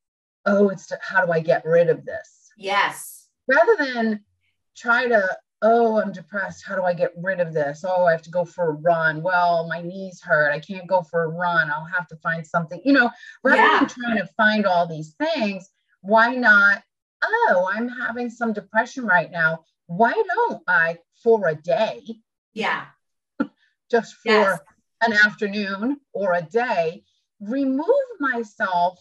oh, 0.47 0.71
it's 0.71 0.87
to, 0.89 0.99
how 1.03 1.25
do 1.25 1.31
I 1.33 1.41
get 1.41 1.65
rid 1.65 1.89
of 1.91 2.05
this? 2.05 2.51
Yes. 2.57 3.29
Rather 3.47 3.77
than 3.79 4.25
try 4.77 5.07
to 5.09 5.37
oh 5.63 6.01
i'm 6.01 6.13
depressed 6.13 6.65
how 6.65 6.77
do 6.77 6.83
i 6.83 6.95
get 6.95 7.11
rid 7.17 7.41
of 7.41 7.53
this 7.53 7.85
oh 7.85 8.05
i 8.05 8.13
have 8.13 8.23
to 8.23 8.31
go 8.31 8.45
for 8.45 8.69
a 8.71 8.75
run 8.75 9.23
well 9.23 9.67
my 9.67 9.83
knees 9.83 10.21
hurt 10.21 10.53
i 10.53 10.61
can't 10.61 10.87
go 10.87 11.03
for 11.03 11.25
a 11.25 11.29
run 11.29 11.69
i'll 11.71 11.85
have 11.85 12.07
to 12.07 12.15
find 12.19 12.47
something 12.47 12.81
you 12.85 12.93
know 12.93 13.11
rather 13.43 13.61
yeah. 13.61 13.81
than 13.81 13.89
trying 13.89 14.17
to 14.17 14.29
find 14.37 14.67
all 14.67 14.87
these 14.87 15.15
things 15.15 15.69
why 16.01 16.37
not 16.37 16.81
oh 17.25 17.69
i'm 17.75 17.89
having 17.89 18.31
some 18.31 18.53
depression 18.53 19.05
right 19.05 19.33
now 19.33 19.65
why 19.87 20.13
don't 20.13 20.63
i 20.69 20.97
for 21.25 21.49
a 21.49 21.57
day 21.57 22.03
yeah 22.53 22.85
just 23.91 24.15
for 24.17 24.31
yes. 24.31 24.61
an 25.03 25.13
afternoon 25.13 25.99
or 26.13 26.35
a 26.35 26.43
day 26.43 27.03
remove 27.41 27.87
myself 28.21 28.99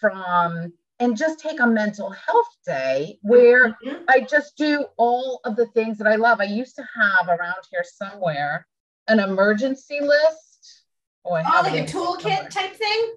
from 0.00 0.72
and 1.00 1.16
just 1.16 1.38
take 1.38 1.60
a 1.60 1.66
mental 1.66 2.10
health 2.10 2.56
day 2.66 3.18
where 3.22 3.68
mm-hmm. 3.68 4.02
I 4.08 4.20
just 4.20 4.56
do 4.56 4.84
all 4.96 5.40
of 5.44 5.54
the 5.54 5.66
things 5.66 5.96
that 5.98 6.08
I 6.08 6.16
love. 6.16 6.40
I 6.40 6.44
used 6.44 6.74
to 6.76 6.82
have 6.82 7.28
around 7.28 7.62
here 7.70 7.84
somewhere 7.84 8.66
an 9.06 9.20
emergency 9.20 10.00
list. 10.00 10.84
Oh, 11.24 11.34
I 11.34 11.42
oh 11.46 11.62
like 11.62 11.80
a 11.80 11.84
toolkit 11.84 12.50
type 12.50 12.74
thing? 12.74 13.14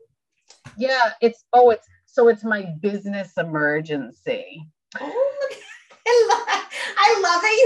Yeah, 0.78 1.12
it's 1.22 1.44
oh, 1.54 1.72
it's 1.72 1.88
so 2.06 2.28
it's 2.28 2.44
my 2.44 2.64
business 2.82 3.34
emergency. 3.38 4.64
Oh, 5.00 5.38
look, 5.42 5.60
I 6.08 6.28
love, 6.30 6.64
I 6.98 7.20
love 7.22 7.42
that 7.42 7.58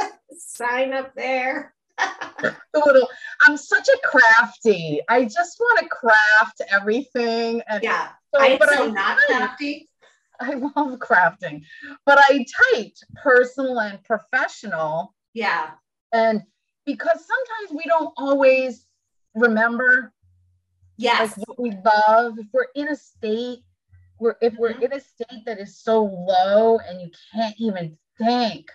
you 0.00 0.10
sign 0.38 0.92
up 0.92 1.14
there. 1.14 1.74
Little, 2.74 3.08
I'm 3.40 3.56
such 3.56 3.88
a 3.88 3.98
crafty. 4.06 5.00
I 5.08 5.24
just 5.24 5.58
want 5.60 5.80
to 5.80 5.88
craft 5.88 6.62
everything. 6.70 7.62
And 7.68 7.82
yeah, 7.82 8.08
so, 8.34 8.40
I 8.40 8.58
but 8.58 8.72
am 8.72 8.94
not 8.94 9.18
crafty. 9.26 9.88
I 10.40 10.54
love 10.54 10.98
crafting, 10.98 11.62
but 12.04 12.18
I 12.18 12.44
typed 12.72 13.04
personal 13.22 13.80
and 13.80 14.02
professional. 14.02 15.14
Yeah. 15.34 15.70
And 16.12 16.42
because 16.84 17.24
sometimes 17.24 17.76
we 17.76 17.84
don't 17.84 18.12
always 18.16 18.86
remember 19.34 20.12
yes. 20.96 21.36
like 21.38 21.48
what 21.48 21.60
we 21.60 21.70
love. 21.84 22.38
If 22.38 22.46
we're 22.52 22.66
in 22.74 22.88
a 22.88 22.96
state 22.96 23.60
where 24.18 24.36
if 24.40 24.54
we're 24.56 24.72
mm-hmm. 24.72 24.84
in 24.84 24.92
a 24.94 25.00
state 25.00 25.44
that 25.46 25.58
is 25.58 25.78
so 25.78 26.02
low 26.04 26.78
and 26.78 27.00
you 27.00 27.10
can't 27.32 27.54
even 27.58 27.96
think. 28.18 28.70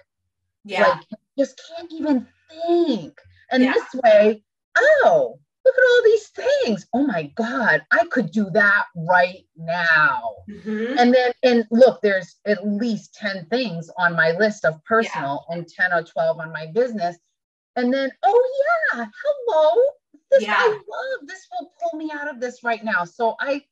Yeah. 0.64 0.88
Like 0.88 1.20
just 1.38 1.62
can't 1.70 1.92
even 1.92 2.28
think. 2.52 3.20
And 3.52 3.64
yeah. 3.64 3.74
this 3.74 4.02
way, 4.04 4.44
oh, 4.76 5.40
look 5.66 5.76
at 5.76 5.84
all 5.92 6.04
these 6.04 6.28
things. 6.30 6.88
Oh 6.94 7.06
my 7.06 7.32
God, 7.36 7.86
I 7.92 8.06
could 8.06 8.32
do 8.32 8.50
that 8.52 8.86
right 8.96 9.46
now. 9.56 10.36
Mm-hmm. 10.50 10.98
And 10.98 11.14
then, 11.14 11.32
and 11.44 11.66
look, 11.72 12.02
there's 12.02 12.36
at 12.46 12.66
least 12.68 13.16
10 13.16 13.46
things 13.48 13.90
on 13.98 14.16
my 14.16 14.32
list 14.32 14.66
of 14.66 14.84
personal 14.86 15.46
yeah. 15.50 15.58
and 15.58 15.68
10 15.68 15.94
or 15.94 16.04
12 16.04 16.40
on 16.40 16.52
my 16.52 16.68
business. 16.68 17.18
And 17.76 17.94
then, 17.94 18.12
oh 18.24 18.94
yeah, 18.94 19.06
hello. 19.24 19.84
This 20.32 20.44
yeah. 20.44 20.56
I 20.58 20.68
love. 20.68 21.28
This 21.28 21.48
will 21.52 21.72
pull 21.82 22.00
me 22.00 22.12
out 22.14 22.30
of 22.30 22.40
this 22.42 22.64
right 22.64 22.84
now. 22.84 23.06
So 23.06 23.36
I, 23.40 23.64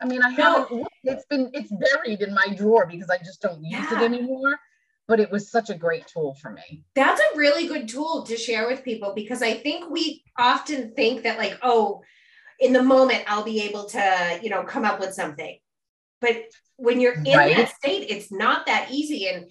I 0.00 0.06
mean, 0.06 0.22
I 0.22 0.30
haven't, 0.30 0.86
it's 1.02 1.24
been, 1.26 1.50
it's 1.54 1.72
buried 1.72 2.20
in 2.20 2.34
my 2.34 2.54
drawer 2.56 2.86
because 2.86 3.10
I 3.10 3.18
just 3.18 3.40
don't 3.40 3.62
use 3.64 3.86
yeah. 3.90 4.00
it 4.00 4.04
anymore 4.04 4.58
but 5.06 5.20
it 5.20 5.30
was 5.30 5.50
such 5.50 5.70
a 5.70 5.74
great 5.74 6.06
tool 6.06 6.34
for 6.34 6.50
me. 6.50 6.82
That's 6.94 7.20
a 7.20 7.36
really 7.36 7.66
good 7.66 7.88
tool 7.88 8.22
to 8.22 8.36
share 8.36 8.66
with 8.66 8.82
people 8.82 9.12
because 9.14 9.42
I 9.42 9.54
think 9.54 9.90
we 9.90 10.22
often 10.38 10.92
think 10.94 11.22
that 11.24 11.38
like, 11.38 11.58
oh, 11.62 12.02
in 12.60 12.72
the 12.72 12.82
moment 12.82 13.24
I'll 13.26 13.44
be 13.44 13.62
able 13.62 13.84
to, 13.86 14.40
you 14.42 14.50
know, 14.50 14.62
come 14.62 14.84
up 14.84 15.00
with 15.00 15.14
something. 15.14 15.58
But 16.20 16.44
when 16.76 17.00
you're 17.00 17.14
in 17.14 17.36
right. 17.36 17.56
that 17.56 17.74
state, 17.76 18.06
it's 18.08 18.32
not 18.32 18.66
that 18.66 18.88
easy. 18.90 19.28
And 19.28 19.46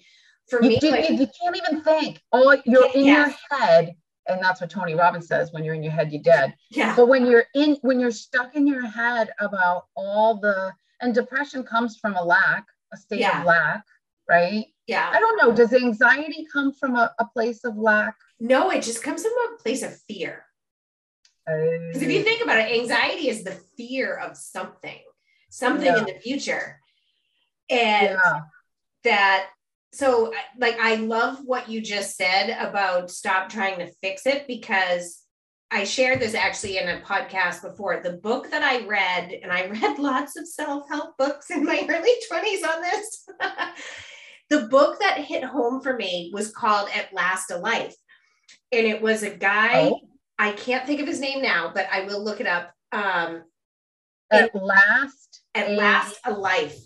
for 0.48 0.62
you 0.62 0.70
me, 0.70 0.80
like, 0.82 1.08
you 1.10 1.28
can't 1.40 1.56
even 1.56 1.82
think. 1.82 2.20
Oh, 2.32 2.56
you're 2.64 2.90
in 2.92 3.04
yes. 3.04 3.36
your 3.50 3.58
head. 3.58 3.94
And 4.26 4.42
that's 4.42 4.60
what 4.60 4.70
Tony 4.70 4.94
Robbins 4.94 5.28
says 5.28 5.52
when 5.52 5.64
you're 5.64 5.74
in 5.74 5.82
your 5.82 5.92
head, 5.92 6.10
you're 6.10 6.22
dead. 6.22 6.54
Yeah. 6.70 6.96
But 6.96 7.08
when 7.08 7.26
you're 7.26 7.44
in, 7.54 7.76
when 7.82 8.00
you're 8.00 8.10
stuck 8.10 8.56
in 8.56 8.66
your 8.66 8.86
head 8.86 9.30
about 9.38 9.84
all 9.94 10.40
the 10.40 10.72
and 11.00 11.14
depression 11.14 11.62
comes 11.62 11.98
from 11.98 12.16
a 12.16 12.24
lack, 12.24 12.64
a 12.92 12.96
state 12.96 13.20
Yeah. 13.20 13.40
of 13.40 13.46
lack, 13.46 13.84
right? 14.28 14.66
Yeah. 14.86 15.10
I 15.12 15.18
don't 15.18 15.36
know. 15.38 15.54
Does 15.54 15.72
anxiety 15.72 16.46
come 16.52 16.72
from 16.72 16.96
a, 16.96 17.12
a 17.18 17.24
place 17.26 17.64
of 17.64 17.76
lack? 17.76 18.16
No, 18.40 18.70
it 18.70 18.82
just 18.82 19.02
comes 19.02 19.22
from 19.22 19.32
a 19.32 19.62
place 19.62 19.82
of 19.82 19.96
fear. 20.08 20.44
Because 21.46 22.02
if 22.02 22.10
you 22.10 22.20
oh. 22.20 22.22
think 22.22 22.42
about 22.42 22.58
it, 22.58 22.80
anxiety 22.80 23.28
is 23.28 23.44
the 23.44 23.58
fear 23.76 24.16
of 24.16 24.36
something, 24.36 24.98
something 25.50 25.86
Yeah. 25.86 25.98
in 25.98 26.04
the 26.04 26.20
future. 26.20 26.80
And 27.70 28.18
yeah, 28.22 28.40
that, 29.04 29.48
so 29.92 30.32
like, 30.58 30.78
I 30.80 30.96
love 30.96 31.38
what 31.44 31.68
you 31.68 31.80
just 31.80 32.16
said 32.16 32.56
about 32.58 33.10
stop 33.10 33.48
trying 33.48 33.78
to 33.78 33.92
fix 34.02 34.26
it 34.26 34.46
because 34.46 35.24
I 35.70 35.84
shared 35.84 36.20
this 36.20 36.34
actually 36.34 36.78
in 36.78 36.88
a 36.88 37.00
podcast 37.00 37.62
before. 37.62 38.00
The 38.00 38.12
book 38.12 38.50
that 38.50 38.62
I 38.62 38.86
read, 38.86 39.32
and 39.42 39.52
I 39.52 39.66
read 39.82 39.98
lots 39.98 40.36
of 40.36 40.46
self 40.46 40.88
help 40.88 41.16
books 41.18 41.50
in 41.50 41.64
my 41.64 41.84
early 41.88 42.14
20s 42.30 42.68
on 42.68 42.82
this. 42.82 43.26
the 44.50 44.62
book 44.62 44.98
that 45.00 45.18
hit 45.18 45.42
home 45.44 45.80
for 45.80 45.94
me 45.96 46.30
was 46.34 46.52
called 46.52 46.88
At 46.94 47.12
Last 47.12 47.50
a 47.50 47.56
Life. 47.56 47.94
And 48.72 48.86
it 48.86 49.00
was 49.00 49.22
a 49.22 49.30
guy, 49.30 49.88
Oh. 49.88 50.00
I 50.38 50.52
can't 50.52 50.86
think 50.86 51.00
of 51.00 51.06
his 51.06 51.20
name 51.20 51.40
now, 51.42 51.70
but 51.74 51.86
I 51.92 52.02
will 52.02 52.22
look 52.22 52.40
it 52.40 52.46
up. 52.46 52.72
Um, 52.92 53.44
at 54.30 54.54
last, 54.54 55.42
At 55.54 55.70
a- 55.70 55.72
Last 55.74 56.18
a 56.24 56.32
Life. 56.32 56.76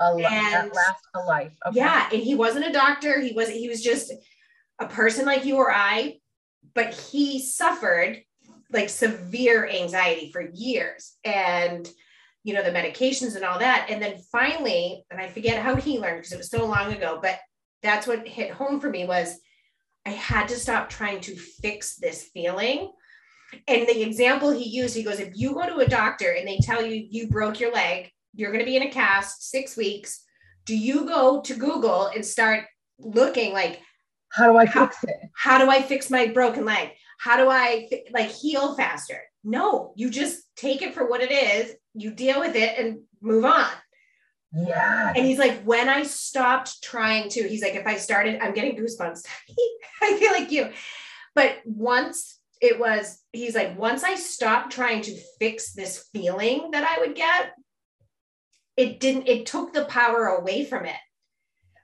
a 0.00 0.14
li- 0.14 0.24
and- 0.24 0.54
at 0.54 0.74
last 0.74 1.04
a 1.14 1.20
life. 1.20 1.52
Okay. 1.66 1.76
Yeah, 1.78 2.08
and 2.12 2.22
he 2.22 2.34
wasn't 2.34 2.66
a 2.66 2.72
doctor. 2.72 3.20
He 3.20 3.32
was 3.32 3.48
he 3.48 3.68
was 3.68 3.82
just 3.82 4.12
a 4.78 4.86
person 4.86 5.26
like 5.26 5.44
you 5.44 5.56
or 5.56 5.72
I, 5.72 6.20
but 6.74 6.94
he 6.94 7.40
suffered 7.42 8.22
like 8.70 8.88
severe 8.90 9.66
anxiety 9.68 10.30
for 10.30 10.40
years 10.40 11.16
and 11.24 11.90
you 12.44 12.54
know 12.54 12.62
the 12.62 12.70
medications 12.70 13.36
and 13.36 13.44
all 13.44 13.58
that 13.58 13.86
and 13.90 14.00
then 14.02 14.18
finally 14.32 15.04
and 15.10 15.20
I 15.20 15.28
forget 15.28 15.62
how 15.62 15.74
he 15.76 15.98
learned 15.98 16.18
because 16.18 16.32
it 16.32 16.38
was 16.38 16.50
so 16.50 16.64
long 16.66 16.92
ago, 16.92 17.18
but 17.20 17.38
that's 17.82 18.06
what 18.06 18.26
hit 18.26 18.50
home 18.50 18.80
for 18.80 18.90
me 18.90 19.04
was 19.06 19.38
I 20.06 20.10
had 20.10 20.48
to 20.48 20.56
stop 20.56 20.88
trying 20.88 21.20
to 21.22 21.36
fix 21.36 21.96
this 21.96 22.30
feeling. 22.32 22.90
And 23.66 23.86
the 23.86 24.02
example 24.02 24.50
he 24.50 24.64
used, 24.68 24.94
he 24.96 25.02
goes, 25.02 25.20
if 25.20 25.32
you 25.34 25.54
go 25.54 25.66
to 25.66 25.78
a 25.78 25.88
doctor 25.88 26.30
and 26.32 26.46
they 26.46 26.58
tell 26.58 26.84
you 26.84 27.06
you 27.10 27.28
broke 27.28 27.60
your 27.60 27.72
leg, 27.72 28.10
you're 28.34 28.50
going 28.52 28.64
to 28.64 28.70
be 28.70 28.76
in 28.76 28.82
a 28.82 28.90
cast 28.90 29.50
six 29.50 29.76
weeks. 29.76 30.22
Do 30.66 30.76
you 30.76 31.06
go 31.06 31.40
to 31.42 31.54
Google 31.54 32.06
and 32.06 32.24
start 32.24 32.64
looking 32.98 33.52
like, 33.52 33.80
How 34.30 34.50
do 34.50 34.56
I 34.58 34.66
How- 34.66 34.86
fix 34.86 35.04
it? 35.04 35.16
how 35.34 35.58
do 35.58 35.70
I 35.70 35.82
fix 35.82 36.10
my 36.10 36.26
broken 36.28 36.64
leg? 36.64 36.90
How 37.18 37.36
do 37.36 37.48
I 37.50 37.88
like 38.12 38.30
heal 38.30 38.74
faster? 38.76 39.20
No, 39.44 39.92
you 39.96 40.10
just 40.10 40.42
take 40.56 40.82
it 40.82 40.94
for 40.94 41.08
what 41.08 41.22
it 41.22 41.30
is, 41.30 41.74
you 41.94 42.10
deal 42.10 42.40
with 42.40 42.56
it 42.56 42.78
and 42.78 43.00
move 43.20 43.44
on. 43.44 43.70
Yeah. 44.52 45.12
And 45.14 45.26
he's 45.26 45.38
like, 45.38 45.62
when 45.62 45.88
I 45.88 46.04
stopped 46.04 46.82
trying 46.82 47.28
to, 47.30 47.48
he's 47.48 47.62
like, 47.62 47.74
if 47.74 47.86
I 47.86 47.96
started, 47.96 48.40
I'm 48.40 48.54
getting 48.54 48.76
goosebumps. 48.76 49.26
I 50.02 50.16
feel 50.18 50.32
like 50.32 50.50
you. 50.50 50.70
But 51.34 51.58
once 51.64 52.38
it 52.60 52.78
was, 52.78 53.20
he's 53.32 53.54
like, 53.54 53.78
once 53.78 54.04
I 54.04 54.14
stopped 54.14 54.72
trying 54.72 55.02
to 55.02 55.16
fix 55.38 55.72
this 55.72 56.08
feeling 56.12 56.70
that 56.72 56.84
I 56.84 57.00
would 57.00 57.14
get, 57.14 57.52
it 58.76 59.00
didn't, 59.00 59.28
it 59.28 59.46
took 59.46 59.72
the 59.72 59.84
power 59.84 60.26
away 60.26 60.64
from 60.64 60.86
it 60.86 60.96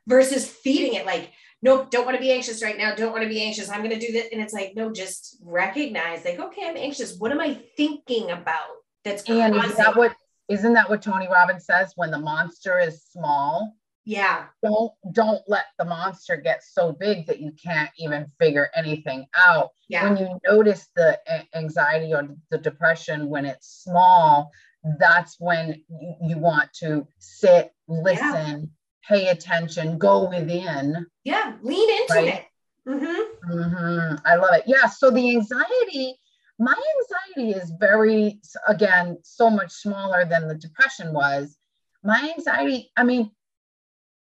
versus 0.07 0.49
feeding 0.49 0.95
it 0.95 1.07
like, 1.07 1.31
nope, 1.64 1.90
don't 1.90 2.05
want 2.05 2.17
to 2.17 2.21
be 2.21 2.31
anxious 2.31 2.62
right 2.62 2.77
now. 2.77 2.95
Don't 2.95 3.12
want 3.12 3.25
to 3.25 3.29
be 3.29 3.43
anxious. 3.43 3.71
I'm 3.71 3.83
going 3.83 3.99
to 3.99 4.07
do 4.07 4.12
this. 4.12 4.29
And 4.33 4.40
it's 4.40 4.53
like, 4.53 4.75
no, 4.77 4.93
just 4.93 5.38
recognize, 5.43 6.25
like, 6.25 6.38
okay, 6.38 6.69
I'm 6.69 6.77
anxious. 6.77 7.17
What 7.19 7.33
am 7.33 7.40
I 7.40 7.55
thinking 7.77 8.31
about? 8.31 8.84
That's 9.05 9.29
And 9.29 9.55
is 9.57 9.77
that 9.77 9.97
what 9.97 10.14
isn't 10.49 10.75
that 10.75 10.88
what 10.90 11.03
Tony 11.03 11.27
Robbins 11.29 11.64
says 11.64 11.93
when 11.97 12.11
the 12.11 12.19
monster 12.19 12.79
is 12.79 13.03
small? 13.05 13.75
yeah, 14.07 14.47
Don't 14.62 14.93
don't 15.12 15.40
let 15.49 15.64
the 15.79 15.85
monster 15.87 16.37
get 16.37 16.62
so 16.62 16.93
big 16.93 17.27
that 17.27 17.40
you 17.40 17.53
can't 17.53 17.90
even 17.99 18.27
figure 18.38 18.69
anything 18.75 19.27
out. 19.35 19.71
yeah, 19.88 20.05
When 20.05 20.19
you 20.19 20.38
notice 20.47 20.88
the 20.95 21.19
anxiety 21.55 22.12
or 22.12 22.29
the 22.51 22.59
depression 22.59 23.31
when 23.31 23.47
it's 23.47 23.83
small, 23.83 24.51
that's 24.99 25.37
when 25.40 25.83
you, 25.88 26.14
you 26.21 26.38
want 26.38 26.71
to 26.81 27.07
sit, 27.19 27.73
listen, 27.88 28.71
pay 29.09 29.29
attention, 29.29 29.97
go 29.97 30.29
within. 30.29 31.07
yeah. 31.25 31.55
Lean 31.62 31.88
into 32.03 32.12
Right. 32.14 32.29
it. 32.29 32.45
Mm-hmm. 32.87 33.51
Mhm. 33.59 34.21
I 34.27 34.35
love 34.37 34.51
it. 34.53 34.64
Yeah. 34.67 34.87
So 34.88 35.11
the 35.11 35.31
anxiety, 35.31 36.19
my 36.59 36.75
anxiety 37.01 37.59
is 37.59 37.71
very, 37.81 38.40
again, 38.69 39.19
so 39.23 39.51
much 39.51 39.73
smaller 39.73 40.25
than 40.25 40.49
the 40.49 40.55
depression 40.55 41.12
was. 41.12 41.57
My 42.03 42.33
anxiety, 42.37 42.90
I 42.97 43.05
mean, 43.05 43.31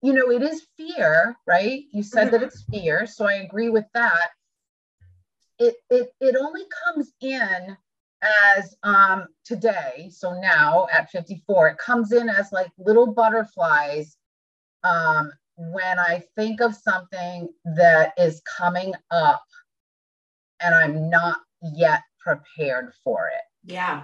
you 0.02 0.14
know, 0.14 0.32
it 0.32 0.42
is 0.42 0.66
fear, 0.78 1.38
right? 1.46 1.84
You 1.92 2.04
said 2.04 2.32
that 2.32 2.42
Mhm. 2.42 2.44
it's 2.48 2.64
fear, 2.64 3.06
so 3.06 3.26
I 3.26 3.34
agree 3.36 3.70
with 3.70 3.86
that. 3.94 4.32
It 5.60 5.76
it 5.90 6.14
it 6.22 6.36
only 6.36 6.66
comes 6.86 7.14
in 7.20 7.78
as 8.22 8.76
um 8.84 9.28
today, 9.44 10.10
so 10.12 10.34
now 10.40 10.88
at 10.92 11.10
54, 11.10 11.70
it 11.70 11.78
comes 11.78 12.12
in 12.12 12.30
as 12.30 12.52
like 12.52 12.72
little 12.78 13.14
butterflies 13.14 14.18
um 14.84 15.32
when 15.58 16.00
I 16.00 16.24
think 16.36 16.62
of 16.62 16.74
something 16.74 17.50
that 17.66 18.14
is 18.18 18.42
coming 18.42 18.94
up 19.12 19.44
and 20.62 20.74
I'm 20.74 21.10
not 21.10 21.40
yet 21.62 22.02
prepared 22.20 22.94
for 23.04 23.28
it. 23.28 23.72
Yeah. 23.72 24.04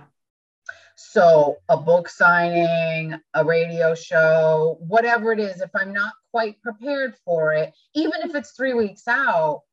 So, 0.96 1.58
a 1.70 1.78
book 1.78 2.08
signing, 2.10 3.20
a 3.34 3.44
radio 3.46 3.94
show, 3.96 4.78
whatever 4.80 5.32
it 5.34 5.40
is, 5.40 5.62
if 5.62 5.70
I'm 5.76 5.94
not 5.94 6.14
quite 6.32 6.62
prepared 6.62 7.16
for 7.26 7.54
it, 7.54 7.74
even 7.94 8.22
if 8.24 8.34
it's 8.34 8.52
three 8.52 8.74
weeks 8.74 9.08
out 9.08 9.64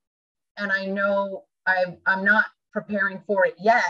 and 0.58 0.70
I 0.72 0.86
know 0.86 1.44
I, 1.66 1.96
I'm 2.06 2.24
not 2.24 2.46
preparing 2.72 3.20
for 3.26 3.46
it 3.46 3.54
yet, 3.58 3.84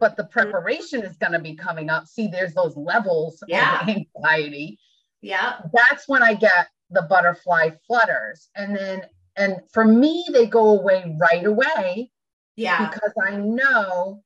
but 0.00 0.16
the 0.16 0.24
preparation 0.24 1.02
is 1.02 1.16
going 1.16 1.32
to 1.32 1.38
be 1.38 1.54
coming 1.54 1.90
up. 1.90 2.06
See, 2.06 2.28
there's 2.28 2.54
those 2.54 2.76
levels 2.76 3.42
Yeah. 3.46 3.82
of 3.82 3.88
anxiety 4.16 4.78
Yeah. 5.20 5.60
that's 5.72 6.08
when 6.08 6.22
I 6.22 6.34
get 6.34 6.68
the 6.90 7.02
butterfly 7.02 7.70
flutters. 7.86 8.48
And 8.56 8.74
then, 8.74 9.02
and 9.36 9.60
for 9.72 9.84
me, 9.84 10.24
they 10.32 10.46
go 10.46 10.78
away 10.80 11.16
right 11.20 11.44
away 11.44 12.10
Yeah. 12.56 12.88
because 12.90 13.12
I 13.26 13.36
know 13.36 14.22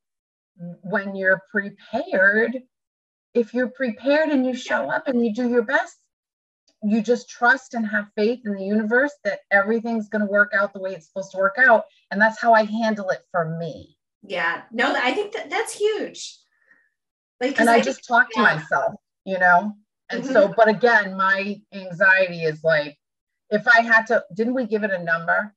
when 0.82 1.14
you're 1.14 1.42
prepared, 1.50 2.58
if 3.34 3.54
you're 3.54 3.68
prepared 3.68 4.30
and 4.30 4.44
you 4.46 4.54
show 4.54 4.90
up 4.90 5.06
and 5.06 5.24
you 5.24 5.32
do 5.32 5.48
your 5.48 5.62
best, 5.62 5.96
you 6.82 7.00
just 7.02 7.28
trust 7.28 7.74
and 7.74 7.86
have 7.86 8.06
faith 8.16 8.40
in 8.44 8.54
the 8.54 8.64
universe 8.64 9.12
that 9.24 9.40
everything's 9.50 10.08
going 10.08 10.20
to 10.24 10.30
work 10.30 10.52
out 10.54 10.72
the 10.72 10.80
way 10.80 10.92
it's 10.94 11.06
supposed 11.08 11.32
to 11.32 11.38
work 11.38 11.56
out. 11.58 11.84
And 12.10 12.20
that's 12.20 12.40
how 12.40 12.52
I 12.52 12.64
handle 12.64 13.10
it 13.10 13.20
for 13.32 13.56
me. 13.58 13.96
Yeah. 14.22 14.62
No, 14.72 14.92
I 14.94 15.12
think 15.12 15.32
that 15.34 15.50
that's 15.50 15.72
huge. 15.74 16.38
Like, 17.40 17.58
And 17.60 17.68
I 17.70 17.74
think- 17.74 17.84
just 17.84 18.06
talk 18.06 18.28
to 18.32 18.40
yeah. 18.40 18.54
myself, 18.56 18.94
you 19.24 19.38
know? 19.38 19.72
And 20.10 20.22
Mm-hmm. 20.24 20.32
so, 20.32 20.54
but 20.56 20.68
again, 20.68 21.16
my 21.16 21.60
anxiety 21.72 22.42
is 22.44 22.62
like, 22.64 22.96
if 23.50 23.66
I 23.68 23.80
had 23.82 24.06
to, 24.08 24.24
didn't 24.34 24.54
we 24.54 24.66
give 24.66 24.82
it 24.84 24.90
a 24.90 25.02
number 25.02 25.54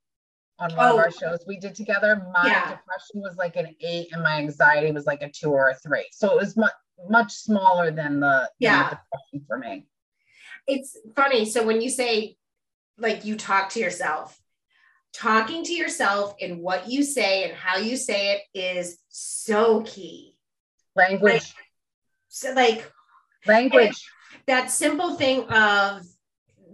on 0.61 0.75
one 0.75 0.89
Oh. 0.89 0.93
of 0.93 0.99
our 0.99 1.11
shows 1.11 1.39
we 1.47 1.57
did 1.57 1.73
together? 1.75 2.15
My 2.31 2.45
Yeah. 2.47 2.69
depression 2.69 3.19
was 3.21 3.35
like 3.35 3.55
an 3.55 3.75
eight 3.81 4.13
and 4.13 4.21
my 4.23 4.37
anxiety 4.37 4.91
was 4.91 5.05
like 5.05 5.21
a 5.23 5.29
two 5.29 5.51
or 5.51 5.69
a 5.69 5.75
three. 5.75 6.07
So 6.11 6.29
it 6.31 6.35
was 6.37 6.55
much, 6.55 6.73
much 7.09 7.33
smaller 7.33 7.89
than 7.91 8.19
the, 8.19 8.29
than 8.29 8.49
the 8.49 8.49
Yeah. 8.59 8.89
depression 8.89 9.45
for 9.47 9.57
me. 9.57 9.87
it's 10.67 10.95
funny. 11.15 11.43
So 11.45 11.65
when 11.65 11.81
you 11.81 11.89
say 11.89 12.37
like 12.97 13.25
you 13.25 13.35
talk 13.35 13.69
to 13.71 13.79
yourself, 13.79 14.39
talking 15.11 15.63
to 15.63 15.73
yourself 15.73 16.35
and 16.39 16.61
what 16.61 16.87
you 16.87 17.03
say 17.03 17.43
and 17.45 17.53
how 17.53 17.77
you 17.77 17.97
say 17.97 18.33
it 18.33 18.41
is 18.53 18.99
so 19.09 19.81
key. 19.81 20.37
Language, 20.95 21.51
So 22.27 22.51
like 22.53 22.89
language. 23.47 24.07
that 24.45 24.69
simple 24.69 25.15
thing 25.15 25.45
of 25.49 26.03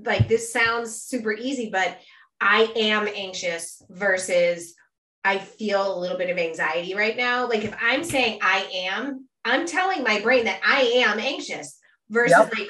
like 0.03 0.27
this 0.27 0.51
sounds 0.51 1.01
super 1.01 1.31
easy, 1.31 1.69
but 1.71 1.97
I 2.39 2.71
am 2.75 3.07
anxious 3.07 3.81
versus 3.89 4.73
I 5.23 5.39
feel 5.39 5.97
a 5.97 5.99
little 5.99 6.17
bit 6.17 6.29
of 6.29 6.37
anxiety 6.37 6.95
right 6.95 7.17
now. 7.17 7.47
Like 7.47 7.63
if 7.63 7.75
I'm 7.81 8.03
saying 8.03 8.39
I 8.41 8.67
am, 8.73 9.27
I'm 9.43 9.65
telling 9.65 10.03
my 10.03 10.21
brain 10.21 10.45
that 10.45 10.61
I 10.65 10.81
am 11.05 11.19
anxious 11.19 11.77
versus 12.09 12.37
Yep. 12.37 12.53
like 12.57 12.67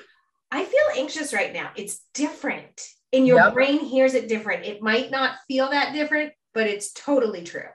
I 0.51 0.63
feel 0.63 0.80
anxious 1.01 1.34
right 1.34 1.51
now. 1.53 1.71
It's 1.75 1.99
different. 2.13 2.82
And 3.13 3.27
your 3.27 3.38
Yep. 3.38 3.53
brain 3.53 3.80
hears 3.80 4.13
it 4.13 4.27
different. 4.30 4.65
It 4.65 4.82
might 4.82 5.12
not 5.12 5.36
feel 5.47 5.69
that 5.69 5.93
different, 5.93 6.34
but 6.53 6.67
it's 6.67 6.93
totally 6.93 7.43
true. 7.43 7.67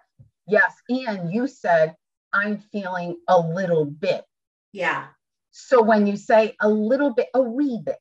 Yes. 0.47 0.75
And 0.89 1.33
you 1.33 1.47
said, 1.47 1.95
I'm 2.33 2.59
feeling 2.73 3.17
a 3.29 3.39
little 3.39 3.85
bit. 3.85 4.25
Yeah. 4.73 5.09
So 5.51 5.83
when 5.83 6.07
you 6.07 6.17
say 6.17 6.57
a 6.61 6.69
little 6.69 7.13
bit, 7.13 7.29
a 7.35 7.43
wee 7.43 7.79
bit, 7.85 7.99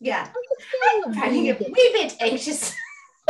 Yeah. 0.00 0.28
I'm 1.04 1.12
a 1.12 1.28
wee 1.30 1.52
bit. 1.52 1.60
wee 1.72 1.90
bit 1.92 2.16
anxious. 2.20 2.72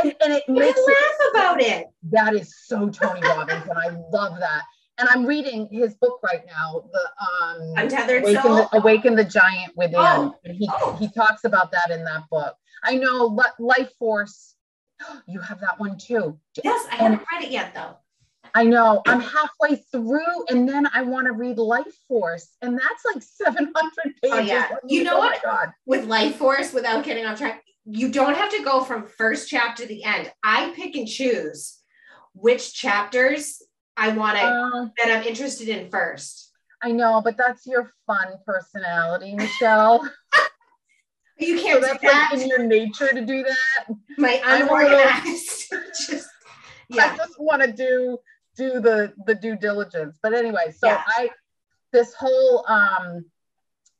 And, 0.03 0.15
and 0.23 0.33
it 0.33 0.45
You 0.49 0.55
makes 0.55 0.75
can 0.75 0.85
it 0.89 0.97
laugh 0.97 1.31
about 1.31 1.61
it. 1.61 1.87
That 2.11 2.35
is 2.35 2.55
so 2.67 2.89
Tony 2.89 3.21
Robbins, 3.23 3.65
and 3.69 3.79
I 3.79 3.91
love 4.13 4.39
that 4.41 4.63
and 4.99 5.09
I'm 5.09 5.25
reading 5.27 5.69
his 5.71 5.95
book 5.95 6.21
right 6.23 6.45
now, 6.47 6.85
the 6.93 7.01
um 7.25 7.73
Untethered 7.77 8.23
Awaken 8.23 8.43
Soul. 8.43 8.57
the, 8.57 8.79
Awaken 8.79 9.17
the 9.17 9.25
Giant 9.25 9.77
Within. 9.77 9.97
Oh, 9.99 10.35
And 10.45 10.57
he 10.57 10.69
oh. 10.73 10.97
he 10.99 11.09
talks 11.09 11.45
about 11.45 11.73
that 11.73 11.91
in 11.91 12.05
that 12.05 12.25
book. 12.31 12.55
I 12.83 12.97
know 12.97 13.27
Li- 13.27 13.45
Life 13.59 13.93
Force. 13.99 14.55
You 15.27 15.41
have 15.41 15.61
that 15.61 15.79
one 15.81 15.99
too. 15.99 16.39
yes, 16.63 16.87
I 16.91 16.97
haven't 16.97 17.23
read 17.33 17.43
it 17.45 17.51
yet 17.51 17.75
though. 17.75 17.97
I 18.55 18.63
know. 18.63 19.03
I'm 19.09 19.21
halfway 19.21 19.83
through, 19.91 20.47
and 20.49 20.69
then 20.69 20.87
I 20.95 21.03
want 21.03 21.27
to 21.27 21.33
read 21.33 21.59
Life 21.59 21.93
Force, 22.07 22.57
and 22.63 22.79
that's 22.79 23.05
like 23.13 23.21
700 23.21 23.75
pages. 24.23 24.31
Oh, 24.33 24.39
yeah. 24.39 24.69
You 24.87 25.03
know 25.03 25.17
oh 25.17 25.19
what? 25.19 25.43
God. 25.43 25.73
With 25.87 26.07
Life 26.07 26.37
Force, 26.37 26.73
without 26.73 27.05
getting 27.05 27.27
off 27.27 27.39
track, 27.39 27.65
you 27.87 28.11
don't 28.11 28.37
have 28.37 28.51
to 28.51 28.63
go 28.65 28.83
from 28.85 29.07
first 29.07 29.49
chapter 29.49 29.83
to 29.83 29.89
the 29.89 30.05
end. 30.05 30.33
I 30.43 30.73
pick 30.75 30.95
and 30.97 31.07
choose 31.07 31.79
which 32.35 32.75
chapters 32.75 33.63
I 33.97 34.09
want 34.11 34.37
to 34.39 34.45
Uh, 34.45 34.89
that 34.99 35.17
I'm 35.17 35.23
interested 35.27 35.69
in 35.69 35.91
first. 35.91 36.51
I 36.83 36.91
know, 36.93 37.21
but 37.23 37.37
that's 37.37 37.67
your 37.67 37.91
fun 38.07 38.29
personality, 38.47 39.35
Michelle. 39.35 40.09
You 41.37 41.59
can't 41.61 41.81
do 41.81 41.87
that's 41.89 42.01
that. 42.03 42.29
like 42.33 42.43
in 42.43 42.49
your 42.49 42.63
nature 42.63 43.09
to 43.13 43.21
do 43.27 43.43
that. 43.43 43.97
My 44.19 44.41
I'm 44.45 44.69
a 44.69 44.73
little- 44.73 44.87
unorganized. 44.89 45.65
Just 46.09 46.29
I 46.93 47.17
just 47.17 47.41
want 47.41 47.61
to 47.63 47.73
do 47.73 48.19
do 48.57 48.79
the 48.79 49.13
the 49.27 49.35
due 49.35 49.57
diligence. 49.57 50.17
But 50.23 50.33
anyway, 50.33 50.73
so 50.79 50.87
Yeah. 50.87 51.03
I 51.09 51.31
this 51.93 52.15
whole 52.15 52.65
um 52.69 53.25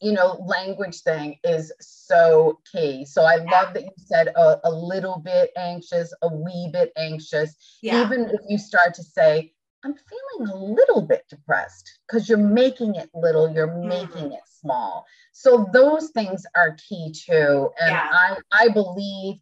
you 0.05 0.13
know 0.13 0.45
language 0.47 1.01
thing 1.03 1.39
is 1.45 1.73
so 1.81 2.61
key. 2.71 3.05
So 3.07 3.23
I 3.25 3.37
love 3.37 3.75
that 3.75 3.85
you 3.85 3.91
said 3.97 4.29
a, 4.37 4.59
a 4.65 4.71
little 4.71 5.19
bit 5.25 5.51
anxious, 5.57 6.13
a 6.23 6.29
wee 6.29 6.71
bit 6.73 6.93
anxious. 6.97 7.57
yeah, 7.83 8.05
Even 8.05 8.31
if 8.31 8.41
you 8.49 8.59
start 8.59 8.95
to 8.95 9.03
say, 9.03 9.53
I'm 9.85 9.95
feeling 9.95 10.51
a 10.53 10.57
little 10.57 11.03
bit 11.03 11.25
depressed 11.29 12.01
because 12.07 12.29
you're 12.29 12.39
making 12.39 12.97
it 12.97 13.11
little, 13.15 13.51
you're 13.53 13.69
Mm-hmm. 13.69 13.89
making 13.89 14.33
it 14.33 14.43
small. 14.47 15.07
So 15.33 15.69
those 15.73 16.11
things 16.11 16.47
are 16.57 16.77
key 16.89 17.13
too. 17.13 17.71
And 17.81 17.91
Yeah. 17.93 18.09
I, 18.13 18.37
I 18.53 18.69
believe 18.69 19.37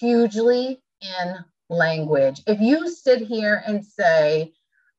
hugely 0.00 0.82
in 1.02 1.34
language. 1.68 2.42
If 2.46 2.60
you 2.60 2.88
sit 2.88 3.22
here 3.22 3.62
and 3.66 3.84
say, 3.84 4.52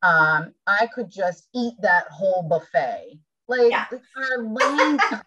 um, 0.03 0.53
I 0.67 0.87
could 0.93 1.09
just 1.09 1.47
eat 1.55 1.73
that 1.81 2.07
whole 2.09 2.43
buffet, 2.43 3.19
like 3.47 3.71
Yeah. 3.71 3.85
our 4.17 4.43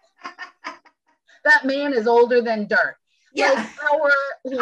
that 1.45 1.65
man 1.65 1.93
is 1.93 2.07
older 2.07 2.41
than 2.41 2.67
dirt. 2.67 2.95
yeah. 3.33 3.51
Like 3.53 3.67
our 3.91 4.11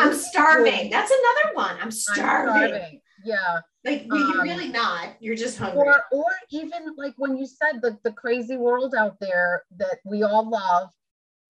I'm 0.04 0.13
starving. 0.13 0.89
That's 0.89 1.12
another 1.12 1.56
one. 1.56 1.76
I'm 1.78 1.84
I'm 1.84 1.91
starving. 1.91 2.67
starving. 2.70 3.02
Yeah. 3.26 3.60
Like 3.86 4.06
well, 4.10 4.20
you're 4.20 4.41
Um, 4.41 4.48
really 4.48 4.67
not. 4.70 5.15
You're 5.20 5.36
just 5.36 5.58
hungry. 5.58 5.80
or 5.80 6.04
or 6.12 6.26
even 6.52 6.93
like 6.98 7.13
when 7.17 7.38
you 7.38 7.46
said 7.48 7.82
the, 7.82 7.98
the 8.04 8.12
crazy 8.12 8.58
world 8.58 8.93
out 8.96 9.20
there 9.20 9.63
that 9.78 9.98
we 10.06 10.24
all 10.24 10.50
love 10.50 10.89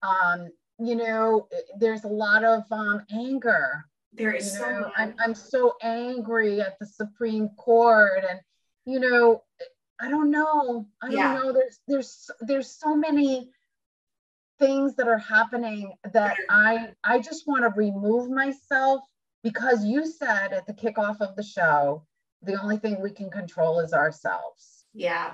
um 0.02 0.48
you 0.78 0.94
know 0.94 1.48
there's 1.78 2.04
a 2.04 2.08
lot 2.08 2.44
of 2.44 2.62
um 2.70 3.02
anger 3.12 3.84
There 4.12 4.30
is 4.32 4.46
you 4.46 4.52
is 4.52 4.58
so. 4.58 4.90
I'm, 4.96 5.14
I'm 5.18 5.34
so 5.34 5.74
angry 5.82 6.60
at 6.60 6.78
the 6.78 6.86
supreme 6.86 7.48
court 7.58 8.24
and 8.30 8.38
you 8.86 9.00
know 9.00 9.42
i 10.00 10.08
don't 10.08 10.30
know 10.30 10.86
i 11.02 11.10
don't 11.10 11.34
know 11.34 11.52
there's 11.52 11.80
there's 11.86 12.30
there's 12.40 12.70
so 12.70 12.96
many 12.96 13.50
things 14.58 14.94
that 14.96 15.08
are 15.08 15.18
happening 15.18 15.92
that 16.12 16.36
i 16.50 16.88
i 17.04 17.18
just 17.18 17.46
want 17.46 17.62
to 17.62 17.80
remove 17.80 18.30
myself 18.30 19.02
because 19.42 19.84
you 19.84 20.06
said 20.06 20.52
at 20.52 20.66
the 20.66 20.72
kickoff 20.72 21.20
of 21.20 21.36
the 21.36 21.42
show 21.42 22.04
the 22.42 22.60
only 22.60 22.76
thing 22.76 23.00
we 23.00 23.10
can 23.10 23.30
control 23.30 23.80
is 23.80 23.92
ourselves 23.92 24.78
yeah. 24.94 25.32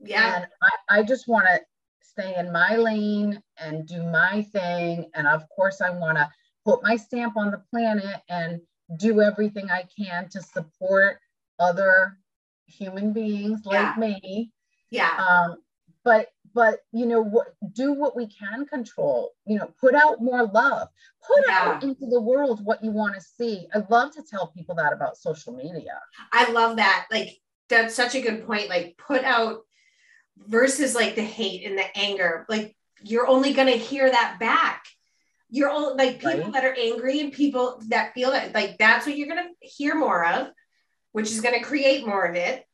Yeah. 0.00 0.36
and 0.36 0.46
I, 0.62 0.98
I 0.98 1.02
just 1.02 1.28
want 1.28 1.46
to 1.46 1.60
stay 2.00 2.34
in 2.36 2.52
my 2.52 2.76
lane 2.76 3.40
and 3.58 3.86
do 3.86 4.02
my 4.02 4.42
thing. 4.52 5.10
And 5.14 5.26
of 5.26 5.48
course, 5.54 5.80
I 5.80 5.90
want 5.90 6.18
to 6.18 6.28
put 6.64 6.82
my 6.82 6.96
stamp 6.96 7.36
on 7.36 7.50
the 7.50 7.62
planet 7.70 8.16
and 8.28 8.60
do 8.96 9.20
everything 9.20 9.70
I 9.70 9.84
can 9.96 10.28
to 10.30 10.42
support 10.42 11.18
other 11.58 12.18
human 12.66 13.12
beings 13.12 13.64
like 13.64 13.74
Yeah. 13.74 13.94
me. 13.98 14.50
Yeah. 14.90 15.16
Um, 15.16 15.56
but 16.04 16.28
but 16.54 16.80
you 16.92 17.06
know 17.06 17.22
what 17.22 17.54
do 17.72 17.92
what 17.94 18.14
we 18.14 18.26
can 18.26 18.66
control 18.66 19.30
you 19.46 19.56
know 19.56 19.72
put 19.80 19.94
out 19.94 20.20
more 20.20 20.44
love 20.44 20.88
put 21.26 21.48
out 21.48 21.82
into 21.82 22.04
the 22.06 22.20
world 22.20 22.62
what 22.64 22.82
you 22.84 22.90
want 22.90 23.14
to 23.14 23.20
see 23.22 23.66
i 23.72 23.82
love 23.88 24.12
to 24.12 24.22
tell 24.22 24.48
people 24.48 24.74
that 24.74 24.92
about 24.92 25.16
social 25.16 25.54
media 25.54 25.98
I 26.32 26.50
love 26.50 26.76
that. 26.76 27.06
Like 27.10 27.40
that's 27.68 27.94
such 27.94 28.14
a 28.16 28.20
good 28.20 28.46
point. 28.46 28.68
Like 28.68 28.96
put 28.98 29.24
out 29.24 29.60
versus 30.36 30.94
like 30.94 31.14
the 31.14 31.22
hate 31.22 31.64
and 31.66 31.78
the 31.78 31.96
anger. 31.98 32.44
Like 32.48 32.76
you're 33.02 33.26
only 33.28 33.52
gonna 33.52 33.72
hear 33.72 34.10
that 34.10 34.36
back. 34.40 34.84
You're 35.50 35.70
all 35.70 35.96
like 35.96 36.20
people 36.20 36.40
Right. 36.44 36.52
that 36.54 36.64
are 36.64 36.74
angry 36.78 37.20
and 37.20 37.32
people 37.32 37.80
that 37.88 38.12
feel 38.14 38.30
that 38.32 38.54
like 38.54 38.76
that's 38.78 39.06
what 39.06 39.16
you're 39.16 39.28
gonna 39.28 39.50
hear 39.60 39.94
more 39.94 40.24
of, 40.26 40.48
which 41.12 41.30
is 41.30 41.40
gonna 41.40 41.62
create 41.62 42.06
more 42.06 42.24
of 42.24 42.34
it. 42.36 42.66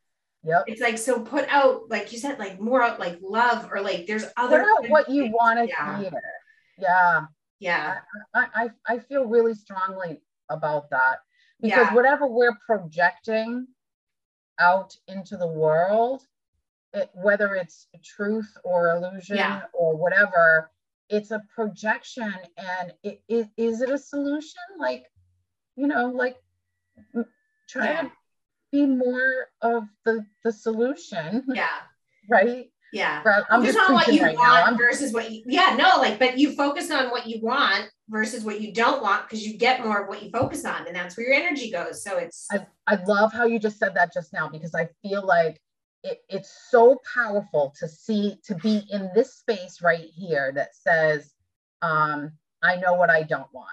yep 0.44 0.64
It's 0.66 0.80
like 0.80 0.98
so 0.98 1.20
put 1.20 1.46
out, 1.48 1.88
like 1.90 2.12
you 2.12 2.18
said, 2.18 2.38
like 2.38 2.60
more 2.60 2.82
out 2.82 2.98
like 3.00 3.18
love 3.22 3.68
or 3.72 3.80
like 3.80 4.06
there's 4.06 4.24
other 4.36 4.60
put 4.64 4.68
out 4.86 4.90
what 4.90 5.08
you 5.08 5.30
want 5.32 5.58
to 5.58 5.66
Yeah. 5.68 6.00
hear 6.00 6.10
yeah 6.78 7.26
Yeah. 7.58 7.98
I, 8.34 8.46
I, 8.54 8.70
I 8.94 8.98
feel 9.00 9.24
really 9.26 9.54
strongly 9.54 10.22
about 10.48 10.90
that 10.90 11.16
because 11.60 11.88
Yeah. 11.88 11.94
whatever 11.94 12.26
we're 12.28 12.56
projecting 12.66 13.66
out 14.60 14.96
into 15.08 15.36
the 15.36 15.46
world, 15.46 16.22
it, 16.94 17.10
whether 17.14 17.54
it's 17.56 17.88
truth 18.04 18.50
or 18.64 18.90
illusion 18.96 19.36
Yeah. 19.36 19.62
or 19.72 19.96
whatever, 19.96 20.70
it's 21.08 21.30
a 21.32 21.42
projection. 21.54 22.32
And 22.56 22.92
it, 23.02 23.20
it, 23.28 23.48
is 23.56 23.80
it 23.82 23.90
a 23.90 23.98
solution? 23.98 24.60
Like, 24.78 25.04
you 25.76 25.86
know, 25.88 26.06
like 26.10 26.36
try 27.68 28.02
to 28.02 28.12
be 28.72 28.86
more 28.86 29.48
of 29.62 29.84
the, 30.04 30.24
the 30.44 30.52
solution, 30.52 31.44
Yeah. 31.48 31.68
right? 32.28 32.70
Yeah. 32.92 33.22
I'm 33.50 33.60
focus 33.60 33.74
just 33.74 33.88
on 33.88 33.94
what 33.94 34.08
you 34.12 34.22
right 34.22 34.36
want 34.36 34.72
now. 34.72 34.76
Versus 34.78 35.12
what 35.12 35.30
you 35.30 35.42
yeah 35.46 35.76
no 35.78 36.00
like 36.00 36.18
but 36.18 36.38
you 36.38 36.54
focus 36.54 36.90
on 36.90 37.10
what 37.10 37.26
you 37.26 37.38
want 37.42 37.90
versus 38.08 38.44
what 38.44 38.62
you 38.62 38.72
don't 38.72 39.02
want 39.02 39.24
because 39.24 39.46
you 39.46 39.58
get 39.58 39.84
more 39.84 40.02
of 40.02 40.08
what 40.08 40.22
you 40.22 40.30
focus 40.30 40.64
on 40.64 40.86
and 40.86 40.96
that's 40.96 41.14
where 41.14 41.26
your 41.26 41.34
energy 41.34 41.70
goes 41.70 42.02
so 42.02 42.16
it's 42.16 42.46
I, 42.50 42.66
I 42.86 42.94
love 43.04 43.30
how 43.30 43.44
you 43.44 43.58
just 43.58 43.78
said 43.78 43.94
that 43.96 44.14
just 44.14 44.32
now 44.32 44.48
because 44.48 44.74
I 44.74 44.88
feel 45.02 45.26
like 45.26 45.60
it, 46.02 46.20
it's 46.30 46.50
so 46.70 46.98
powerful 47.14 47.74
to 47.78 47.86
see 47.86 48.38
to 48.46 48.54
be 48.54 48.80
in 48.90 49.10
this 49.14 49.34
space 49.34 49.82
right 49.82 50.06
here 50.16 50.50
that 50.54 50.74
says 50.74 51.34
um, 51.82 52.32
I 52.62 52.76
know 52.76 52.94
what 52.94 53.10
I 53.10 53.22
don't 53.22 53.52
want, 53.52 53.68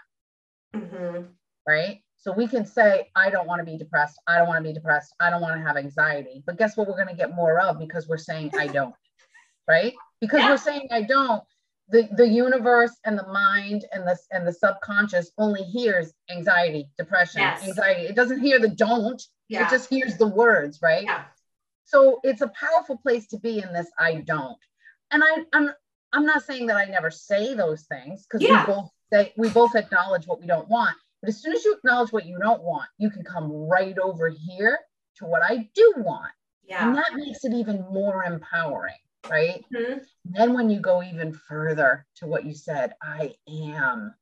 Mm-hmm. 0.75 1.27
right? 1.65 2.01
So 2.25 2.31
we 2.31 2.47
can 2.47 2.65
say 2.65 3.11
I 3.15 3.29
don't 3.29 3.45
want 3.45 3.59
to 3.59 3.63
be 3.71 3.77
depressed, 3.77 4.19
I 4.25 4.39
don't 4.39 4.47
want 4.47 4.57
to 4.63 4.67
be 4.67 4.73
depressed, 4.73 5.13
I 5.19 5.29
don't 5.29 5.41
want 5.41 5.61
to 5.61 5.61
have 5.61 5.77
anxiety. 5.77 6.41
But 6.43 6.57
guess 6.57 6.75
what 6.75 6.87
we're 6.87 6.95
going 6.95 7.09
to 7.09 7.13
get 7.13 7.35
more 7.35 7.59
of 7.59 7.77
because 7.77 8.07
we're 8.07 8.17
saying 8.17 8.49
I 8.57 8.65
don't, 8.65 8.95
right? 9.67 9.93
Because 10.21 10.39
Yeah. 10.39 10.49
we're 10.49 10.57
saying 10.57 10.87
I 10.91 11.03
don't. 11.03 11.43
The, 11.89 12.09
the 12.17 12.27
universe 12.27 12.97
and 13.05 13.15
the 13.15 13.27
mind 13.27 13.85
and 13.91 14.07
the 14.07 14.17
and 14.31 14.47
the 14.47 14.51
subconscious 14.51 15.29
only 15.37 15.61
hears 15.61 16.13
anxiety, 16.31 16.89
depression, 16.97 17.41
Yes. 17.41 17.61
anxiety. 17.63 18.07
It 18.07 18.15
doesn't 18.15 18.39
hear 18.39 18.57
the 18.57 18.69
don't. 18.69 19.21
yeah 19.47 19.67
It 19.67 19.69
just 19.69 19.87
hears 19.87 20.17
the 20.17 20.25
words, 20.25 20.81
right? 20.81 21.03
yeah 21.03 21.25
So 21.83 22.19
it's 22.23 22.41
a 22.41 22.47
powerful 22.59 22.97
place 22.97 23.27
to 23.27 23.37
be 23.37 23.59
in 23.59 23.71
this 23.71 23.91
I 23.99 24.15
don't. 24.15 24.57
And 25.11 25.23
I 25.23 25.45
I'm 25.53 25.69
I'm 26.11 26.25
not 26.25 26.41
saying 26.41 26.65
that 26.67 26.77
I 26.77 26.85
never 26.85 27.11
say 27.11 27.53
those 27.53 27.83
things 27.83 28.25
because 28.25 28.41
Yeah. 28.41 28.61
we 28.61 28.73
both 28.73 28.89
say 29.13 29.31
we 29.37 29.47
both 29.49 29.75
acknowledge 29.75 30.25
what 30.25 30.41
we 30.41 30.47
don't 30.47 30.67
want. 30.67 30.97
But 31.25 31.33
as 31.33 31.41
soon 31.41 31.53
as 31.53 31.65
you 31.65 31.73
acknowledge 31.73 32.11
what 32.11 32.27
you 32.27 32.37
don't 32.37 32.61
want, 32.61 32.87
you 32.99 33.09
can 33.09 33.23
come 33.23 33.51
right 33.51 33.97
over 33.97 34.29
here 34.29 34.77
to 35.15 35.25
what 35.25 35.41
I 35.43 35.67
do 35.73 35.93
want. 35.97 36.31
And 36.85 36.95
that 36.95 37.15
makes 37.15 37.43
it 37.43 37.51
even 37.51 37.81
more 37.91 38.23
empowering, 38.25 38.99
right? 39.27 39.65
Mhm. 39.73 40.05
Then 40.23 40.53
when 40.53 40.69
you 40.69 40.79
go 40.79 41.01
even 41.01 41.33
further 41.33 42.05
to 42.17 42.27
what 42.27 42.45
you 42.45 42.53
said, 42.53 42.93
I 43.01 43.35
am. 43.47 44.13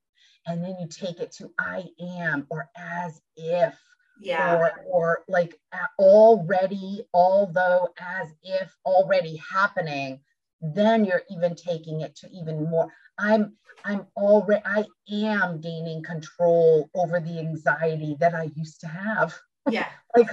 And 0.47 0.63
then 0.63 0.77
you 0.79 0.87
take 0.87 1.19
it 1.19 1.33
to 1.33 1.53
I 1.59 1.89
am 1.99 2.47
or 2.49 2.69
as 2.77 3.21
if 3.35 3.77
yeah 4.21 4.55
or 4.55 4.85
or 4.85 5.25
like 5.27 5.59
already 5.99 7.05
although 7.13 7.93
as 7.99 8.33
if 8.43 8.73
already 8.85 9.35
happening 9.37 10.21
then 10.61 11.03
you're 11.03 11.23
even 11.29 11.55
taking 11.55 12.01
it 12.01 12.15
to 12.15 12.29
even 12.29 12.63
more 12.69 12.93
i'm 13.17 13.57
i'm 13.85 14.05
already 14.15 14.61
i 14.65 14.83
am 15.11 15.59
gaining 15.61 16.03
control 16.03 16.89
over 16.95 17.19
the 17.19 17.39
anxiety 17.39 18.15
that 18.19 18.33
i 18.33 18.49
used 18.55 18.79
to 18.81 18.87
have. 18.87 19.33
Yeah. 19.69 19.87
Like 20.15 20.29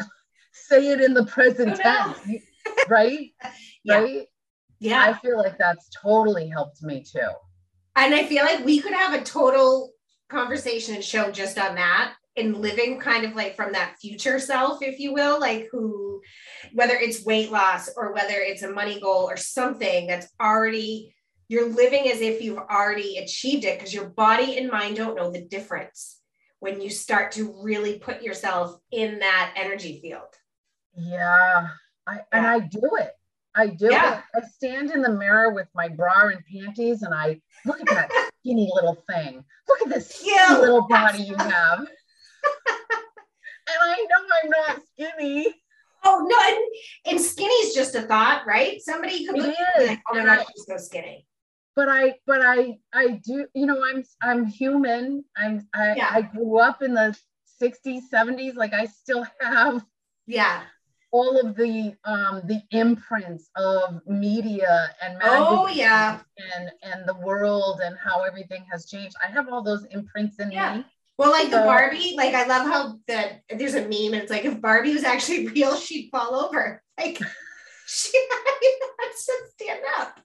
say 0.52 0.88
it 0.88 1.00
in 1.00 1.14
the 1.14 1.24
present 1.24 1.76
tense 1.76 2.18
right? 2.88 3.30
Yeah. 3.84 4.00
Right? 4.00 4.26
Yeah. 4.78 5.00
I 5.02 5.14
feel 5.14 5.38
like 5.38 5.56
that's 5.56 5.88
totally 6.02 6.48
helped 6.48 6.82
me 6.82 7.02
too. 7.02 7.30
And 7.96 8.14
i 8.14 8.24
feel 8.24 8.44
like 8.44 8.64
we 8.64 8.80
could 8.80 8.92
have 8.92 9.14
a 9.14 9.24
total 9.24 9.92
conversation 10.28 10.94
and 10.94 11.04
show 11.04 11.30
just 11.30 11.58
on 11.58 11.74
that 11.74 12.14
and 12.36 12.56
living 12.56 12.98
kind 12.98 13.24
of 13.24 13.34
like 13.34 13.56
from 13.56 13.72
that 13.72 13.96
future 14.00 14.38
self 14.38 14.82
if 14.82 14.98
you 15.00 15.12
will 15.12 15.40
like 15.40 15.68
who 15.72 16.20
whether 16.72 16.94
it's 16.94 17.24
weight 17.24 17.50
loss 17.50 17.90
or 17.96 18.12
whether 18.12 18.34
it's 18.34 18.62
a 18.62 18.70
money 18.70 19.00
goal 19.00 19.28
or 19.28 19.36
something 19.36 20.06
that's 20.06 20.28
already 20.40 21.12
you're 21.50 21.68
living 21.68 22.08
as 22.08 22.20
if 22.20 22.40
you've 22.40 22.58
already 22.58 23.16
achieved 23.16 23.64
it 23.64 23.76
because 23.76 23.92
your 23.92 24.08
body 24.08 24.56
and 24.56 24.70
mind 24.70 24.94
don't 24.94 25.16
know 25.16 25.32
the 25.32 25.40
difference 25.40 26.20
when 26.60 26.80
you 26.80 26.88
start 26.88 27.32
to 27.32 27.52
really 27.60 27.98
put 27.98 28.22
yourself 28.22 28.78
in 28.92 29.18
that 29.18 29.52
energy 29.56 29.98
field. 30.00 30.32
Yeah, 30.96 31.66
I, 32.06 32.14
yeah. 32.14 32.20
and 32.30 32.46
I 32.46 32.60
do 32.60 32.90
it. 33.00 33.10
I 33.56 33.66
do 33.66 33.88
yeah. 33.90 34.18
it. 34.18 34.24
I 34.36 34.46
stand 34.46 34.92
in 34.92 35.02
the 35.02 35.10
mirror 35.10 35.52
with 35.52 35.66
my 35.74 35.88
bra 35.88 36.28
and 36.28 36.40
panties 36.46 37.02
and 37.02 37.12
I 37.12 37.40
look 37.66 37.80
at 37.80 37.88
that 37.88 38.30
skinny 38.40 38.70
little 38.72 39.02
thing. 39.10 39.44
Look 39.68 39.82
at 39.82 39.88
this 39.88 40.08
skinny 40.08 40.60
little 40.60 40.86
body 40.86 41.24
you 41.24 41.34
have. 41.34 41.80
and 41.80 41.88
I 43.68 44.06
know 44.08 44.22
I'm 44.44 44.50
not 44.50 44.82
skinny. 44.92 45.52
Oh 46.04 46.24
no, 46.30 46.36
and, 46.46 47.16
and 47.16 47.20
skinny 47.20 47.52
is 47.54 47.74
just 47.74 47.96
a 47.96 48.02
thought, 48.02 48.46
right? 48.46 48.80
Somebody 48.80 49.26
could 49.26 49.36
look 49.36 49.56
like, 49.80 50.00
oh 50.12 50.14
my 50.14 50.24
gosh, 50.24 50.46
she's 50.54 50.66
so 50.68 50.76
skinny. 50.76 51.26
But 51.76 51.88
I, 51.88 52.16
but 52.26 52.40
I, 52.42 52.78
I 52.92 53.20
do, 53.24 53.46
you 53.54 53.66
know, 53.66 53.82
I'm, 53.82 54.04
I'm 54.22 54.44
human. 54.44 55.24
I'm, 55.36 55.66
I, 55.74 55.94
yeah. 55.96 56.10
I 56.10 56.22
grew 56.22 56.58
up 56.58 56.82
in 56.82 56.94
the 56.94 57.16
60s, 57.62 58.02
70s. 58.12 58.56
Like 58.56 58.74
I 58.74 58.86
still 58.86 59.26
have, 59.40 59.84
yeah, 60.26 60.62
all 61.12 61.38
of 61.38 61.56
the 61.56 61.94
um 62.04 62.42
the 62.44 62.62
imprints 62.70 63.50
of 63.56 64.00
media 64.06 64.90
and 65.02 65.18
oh 65.22 65.66
yeah 65.68 66.20
and 66.54 66.70
and 66.82 67.08
the 67.08 67.14
world 67.14 67.80
and 67.82 67.96
how 67.98 68.22
everything 68.22 68.64
has 68.70 68.86
changed 68.86 69.16
i 69.26 69.30
have 69.30 69.48
all 69.48 69.62
those 69.62 69.84
imprints 69.86 70.38
in 70.38 70.50
yeah. 70.50 70.76
me 70.76 70.84
well 71.18 71.30
like 71.30 71.50
so, 71.50 71.58
the 71.58 71.64
barbie 71.64 72.14
like 72.16 72.34
i 72.34 72.46
love 72.46 72.66
how 72.66 72.98
that 73.08 73.42
there's 73.56 73.74
a 73.74 73.82
meme 73.82 74.12
and 74.12 74.22
it's 74.22 74.30
like 74.30 74.44
if 74.44 74.60
barbie 74.60 74.94
was 74.94 75.04
actually 75.04 75.46
real 75.54 75.76
she'd 75.76 76.08
fall 76.10 76.34
over 76.34 76.82
like 76.98 77.18
she 77.86 78.16
had 78.30 79.10
to 79.10 79.32
stand 79.52 79.80
up 79.98 80.20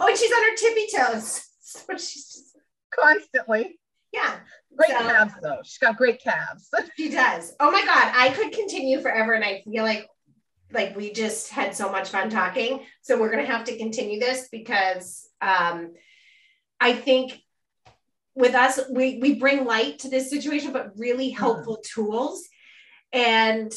oh 0.00 0.06
and 0.06 0.16
she's 0.16 0.32
on 0.32 0.42
her 0.42 0.56
tippy 0.56 0.86
toes 0.96 1.48
so 1.60 1.82
she's 1.96 2.32
just 2.32 2.56
constantly 2.90 3.78
yeah 4.12 4.38
Great 4.76 4.90
so, 4.90 4.98
calves, 4.98 5.34
though. 5.42 5.58
She's 5.64 5.78
got 5.78 5.96
great 5.96 6.22
calves. 6.22 6.68
she 6.96 7.10
does. 7.10 7.54
Oh 7.60 7.70
my 7.70 7.84
God. 7.84 8.12
I 8.14 8.30
could 8.30 8.52
continue 8.52 9.00
forever. 9.00 9.32
And 9.32 9.44
I 9.44 9.62
feel 9.62 9.84
like 9.84 10.08
like 10.72 10.96
we 10.96 11.12
just 11.12 11.50
had 11.50 11.74
so 11.76 11.90
much 11.92 12.08
fun 12.08 12.30
talking. 12.30 12.80
So 13.02 13.20
we're 13.20 13.30
gonna 13.30 13.44
have 13.44 13.64
to 13.64 13.76
continue 13.76 14.18
this 14.18 14.48
because 14.50 15.28
um 15.40 15.92
I 16.80 16.94
think 16.94 17.38
with 18.34 18.54
us, 18.54 18.80
we 18.90 19.18
we 19.18 19.34
bring 19.34 19.64
light 19.66 20.00
to 20.00 20.08
this 20.08 20.30
situation, 20.30 20.72
but 20.72 20.96
really 20.96 21.28
helpful 21.28 21.76
mm. 21.76 21.82
tools. 21.82 22.48
And 23.12 23.72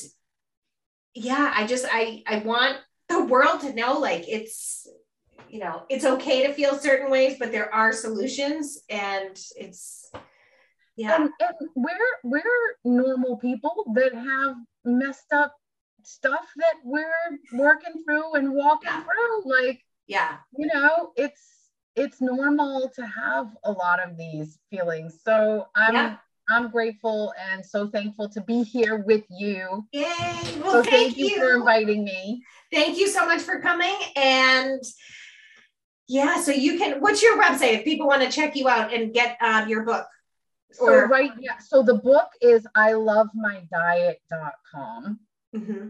yeah, 1.14 1.52
I 1.54 1.68
just 1.68 1.86
I 1.92 2.24
I 2.26 2.38
want 2.38 2.78
the 3.10 3.26
world 3.26 3.62
to 3.62 3.74
know 3.74 4.00
like 4.00 4.28
it's 4.28 4.88
you 5.56 5.62
know 5.62 5.84
it's 5.90 6.04
okay 6.04 6.46
to 6.46 6.54
feel 6.54 6.78
certain 6.78 7.10
ways, 7.10 7.38
but 7.40 7.54
there 7.54 7.74
are 7.74 7.94
solutions 7.94 8.80
and 8.90 9.40
it's 9.56 10.12
yeah. 10.98 11.16
And, 11.16 11.30
and 11.40 11.70
we're 11.76 12.16
we're 12.26 12.76
normal 12.84 13.38
people 13.38 13.86
that 13.96 14.14
have 14.14 14.56
messed 14.84 15.32
up 15.34 15.56
stuff 16.04 16.46
that 16.58 16.76
we're 16.84 17.40
working 17.54 18.04
through 18.04 18.34
and 18.34 18.54
walking 18.54 18.90
yeah. 18.92 19.04
through. 19.04 19.50
Like, 19.50 19.82
yeah, 20.08 20.38
you 20.58 20.68
know, 20.74 21.14
it's 21.16 21.42
it's 21.96 22.20
normal 22.20 22.92
to 22.96 23.06
have 23.06 23.48
a 23.64 23.72
lot 23.72 24.06
of 24.06 24.18
these 24.18 24.60
feelings. 24.70 25.20
So 25.24 25.68
I'm 25.74 25.94
yeah. 25.94 26.18
I'm 26.50 26.70
grateful 26.70 27.34
and 27.50 27.66
so 27.66 27.88
thankful 27.88 28.28
to 28.28 28.42
be 28.42 28.64
here 28.64 28.98
with 28.98 29.24
you. 29.30 29.86
Yay! 29.94 30.06
Well, 30.62 30.72
so 30.72 30.84
thank, 30.84 30.86
thank 30.86 31.18
you. 31.18 31.28
you 31.28 31.38
for 31.38 31.56
inviting 31.56 32.04
me. 32.04 32.44
Thank 32.74 32.98
you 32.98 33.08
so 33.08 33.26
much 33.26 33.42
for 33.42 33.62
coming. 33.62 33.96
And 34.18 34.84
yeah, 36.08 36.40
so 36.42 36.52
you 36.52 36.78
can. 36.78 37.02
What's 37.02 37.24
your 37.24 37.42
website 37.42 37.74
if 37.74 37.84
people 37.84 38.08
want 38.08 38.22
to 38.22 38.30
check 38.30 38.56
you 38.56 38.68
out 38.68 38.94
and 38.94 39.14
get 39.14 39.38
um, 39.42 39.68
your 39.68 39.84
book? 39.84 40.08
So 40.72 40.88
or, 40.88 41.08
right, 41.08 41.32
yeah. 41.40 41.58
So 41.60 41.84
the 41.84 41.96
book 41.96 42.28
is 42.42 42.68
I 42.76 42.94
love 42.94 43.30
my 43.34 43.62
diet.com. 43.72 45.20
Mm-hmm. 45.56 45.90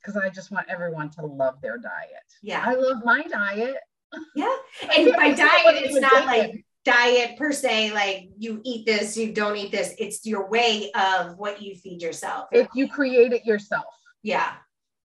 Because 0.00 0.16
I 0.16 0.28
just 0.28 0.50
want 0.50 0.66
everyone 0.68 1.10
to 1.10 1.24
love 1.24 1.60
their 1.62 1.78
diet. 1.78 2.24
Yeah. 2.42 2.62
I 2.64 2.74
love 2.74 3.04
my 3.04 3.22
diet. 3.22 3.76
Yeah. 4.34 4.54
And 4.96 5.12
by 5.12 5.32
diet, 5.32 5.82
it's 5.82 5.98
not 5.98 6.26
like 6.26 6.64
diet 6.84 7.38
per 7.38 7.52
se, 7.52 7.92
like 7.92 8.28
you 8.36 8.60
eat 8.64 8.84
this, 8.84 9.16
you 9.16 9.32
don't 9.32 9.56
eat 9.56 9.72
this. 9.72 9.94
It's 9.98 10.26
your 10.26 10.48
way 10.48 10.90
of 10.92 11.38
what 11.38 11.62
you 11.62 11.74
feed 11.74 12.02
yourself. 12.02 12.48
If 12.52 12.68
you 12.74 12.88
create 12.88 13.32
it 13.32 13.46
yourself. 13.46 13.86
Yeah. 14.22 14.52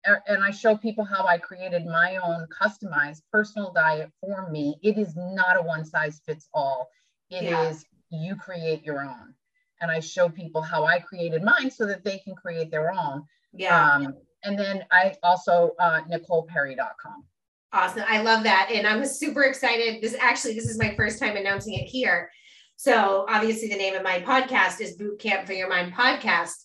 And 0.04 0.42
I 0.42 0.50
show 0.50 0.76
people 0.76 1.04
how 1.04 1.26
I 1.26 1.38
created 1.38 1.84
my 1.84 2.16
own 2.16 2.46
customized 2.46 3.22
personal 3.30 3.72
diet 3.72 4.10
for 4.20 4.50
me. 4.50 4.78
It 4.82 4.96
is 4.96 5.14
not 5.16 5.56
a 5.58 5.62
one 5.62 5.84
size 5.84 6.20
fits 6.24 6.48
all. 6.54 6.88
It 7.30 7.44
yeah. 7.44 7.68
is 7.68 7.84
you 8.10 8.36
create 8.36 8.84
your 8.84 9.02
own. 9.02 9.34
And 9.80 9.90
I 9.90 10.00
show 10.00 10.28
people 10.28 10.62
how 10.62 10.84
I 10.84 10.98
created 10.98 11.42
mine 11.42 11.70
so 11.70 11.86
that 11.86 12.04
they 12.04 12.18
can 12.18 12.34
create 12.34 12.70
their 12.70 12.92
own. 12.92 13.24
Yeah. 13.52 13.92
Um, 13.92 14.14
and 14.44 14.58
then 14.58 14.84
I 14.90 15.14
also 15.22 15.74
uh, 15.78 16.00
NicolePerry.com. 16.10 17.24
Awesome. 17.72 18.04
I 18.06 18.22
love 18.22 18.44
that. 18.44 18.70
And 18.72 18.86
I'm 18.86 19.04
super 19.04 19.42
excited. 19.42 20.02
This 20.02 20.16
actually, 20.18 20.54
this 20.54 20.68
is 20.68 20.78
my 20.78 20.94
first 20.96 21.18
time 21.18 21.36
announcing 21.36 21.74
it 21.74 21.84
here. 21.84 22.30
So 22.76 23.26
obviously 23.28 23.68
the 23.68 23.76
name 23.76 23.94
of 23.94 24.02
my 24.02 24.20
podcast 24.20 24.80
is 24.80 24.94
Boot 24.94 25.18
Camp 25.18 25.46
for 25.46 25.52
Your 25.52 25.68
Mind 25.68 25.92
podcast. 25.92 26.64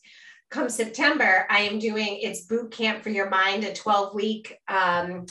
Come 0.54 0.70
September, 0.70 1.48
I 1.50 1.62
am 1.62 1.80
doing 1.80 2.20
it's 2.22 2.42
Boot 2.42 2.70
Camp 2.70 3.02
for 3.02 3.10
Your 3.10 3.28
Mind, 3.28 3.64
a 3.64 3.74
12 3.74 4.14
week 4.14 4.60
um, 4.68 5.26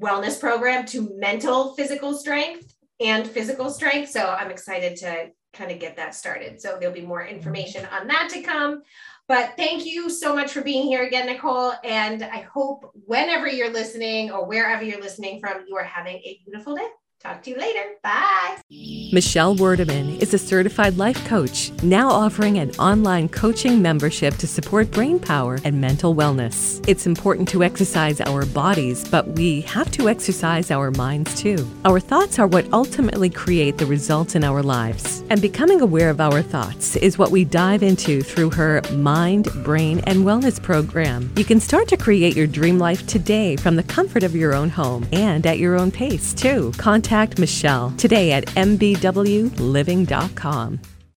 wellness 0.00 0.40
program 0.40 0.86
to 0.86 1.14
mental 1.18 1.74
physical 1.74 2.14
strength 2.14 2.74
and 2.98 3.26
physical 3.26 3.68
strength. 3.68 4.10
So 4.10 4.24
I'm 4.24 4.50
excited 4.50 4.96
to 5.00 5.26
kind 5.52 5.70
of 5.70 5.80
get 5.80 5.96
that 5.96 6.14
started. 6.14 6.62
So 6.62 6.78
there'll 6.80 6.94
be 6.94 7.02
more 7.02 7.22
information 7.22 7.86
on 7.92 8.06
that 8.06 8.30
to 8.32 8.40
come. 8.40 8.80
But 9.28 9.52
thank 9.58 9.84
you 9.84 10.08
so 10.08 10.34
much 10.34 10.52
for 10.52 10.62
being 10.62 10.86
here 10.86 11.02
again, 11.02 11.26
Nicole. 11.26 11.74
And 11.84 12.22
I 12.22 12.48
hope 12.50 12.90
whenever 13.04 13.46
you're 13.46 13.70
listening 13.70 14.30
or 14.30 14.46
wherever 14.46 14.82
you're 14.82 15.02
listening 15.02 15.40
from, 15.40 15.66
you 15.68 15.76
are 15.76 15.84
having 15.84 16.16
a 16.16 16.40
beautiful 16.42 16.74
day. 16.74 16.88
Talk 17.24 17.42
to 17.44 17.50
you 17.52 17.56
later. 17.56 17.80
Bye. 18.02 18.58
Michelle 19.10 19.56
Werdeman 19.56 20.20
is 20.20 20.34
a 20.34 20.38
certified 20.38 20.98
life 20.98 21.24
coach, 21.26 21.70
now 21.82 22.10
offering 22.10 22.58
an 22.58 22.70
online 22.72 23.30
coaching 23.30 23.80
membership 23.80 24.36
to 24.36 24.46
support 24.46 24.90
brain 24.90 25.18
power 25.18 25.58
and 25.64 25.80
mental 25.80 26.14
wellness. 26.14 26.86
It's 26.86 27.06
important 27.06 27.48
to 27.50 27.62
exercise 27.62 28.20
our 28.20 28.44
bodies, 28.44 29.08
but 29.08 29.26
we 29.26 29.62
have 29.62 29.90
to 29.92 30.10
exercise 30.10 30.70
our 30.70 30.90
minds 30.90 31.34
too. 31.40 31.66
Our 31.86 31.98
thoughts 31.98 32.38
are 32.38 32.46
what 32.46 32.70
ultimately 32.74 33.30
create 33.30 33.78
the 33.78 33.86
results 33.86 34.34
in 34.34 34.44
our 34.44 34.62
lives. 34.62 35.22
And 35.30 35.40
becoming 35.40 35.80
aware 35.80 36.10
of 36.10 36.20
our 36.20 36.42
thoughts 36.42 36.96
is 36.96 37.16
what 37.16 37.30
we 37.30 37.44
dive 37.44 37.82
into 37.82 38.20
through 38.20 38.50
her 38.50 38.82
Mind, 38.92 39.48
Brain, 39.64 40.00
and 40.00 40.26
Wellness 40.26 40.62
program. 40.62 41.32
You 41.36 41.44
can 41.44 41.60
start 41.60 41.88
to 41.88 41.96
create 41.96 42.36
your 42.36 42.48
dream 42.48 42.78
life 42.78 43.06
today 43.06 43.56
from 43.56 43.76
the 43.76 43.82
comfort 43.82 44.24
of 44.24 44.36
your 44.36 44.54
own 44.54 44.68
home 44.68 45.06
and 45.12 45.46
at 45.46 45.58
your 45.58 45.76
own 45.76 45.90
pace 45.90 46.34
too. 46.34 46.70
Contact 46.76 47.13
Contact 47.14 47.38
Michelle 47.38 47.92
today 47.96 48.32
at 48.32 48.46
mbwliving.com. 48.56 50.93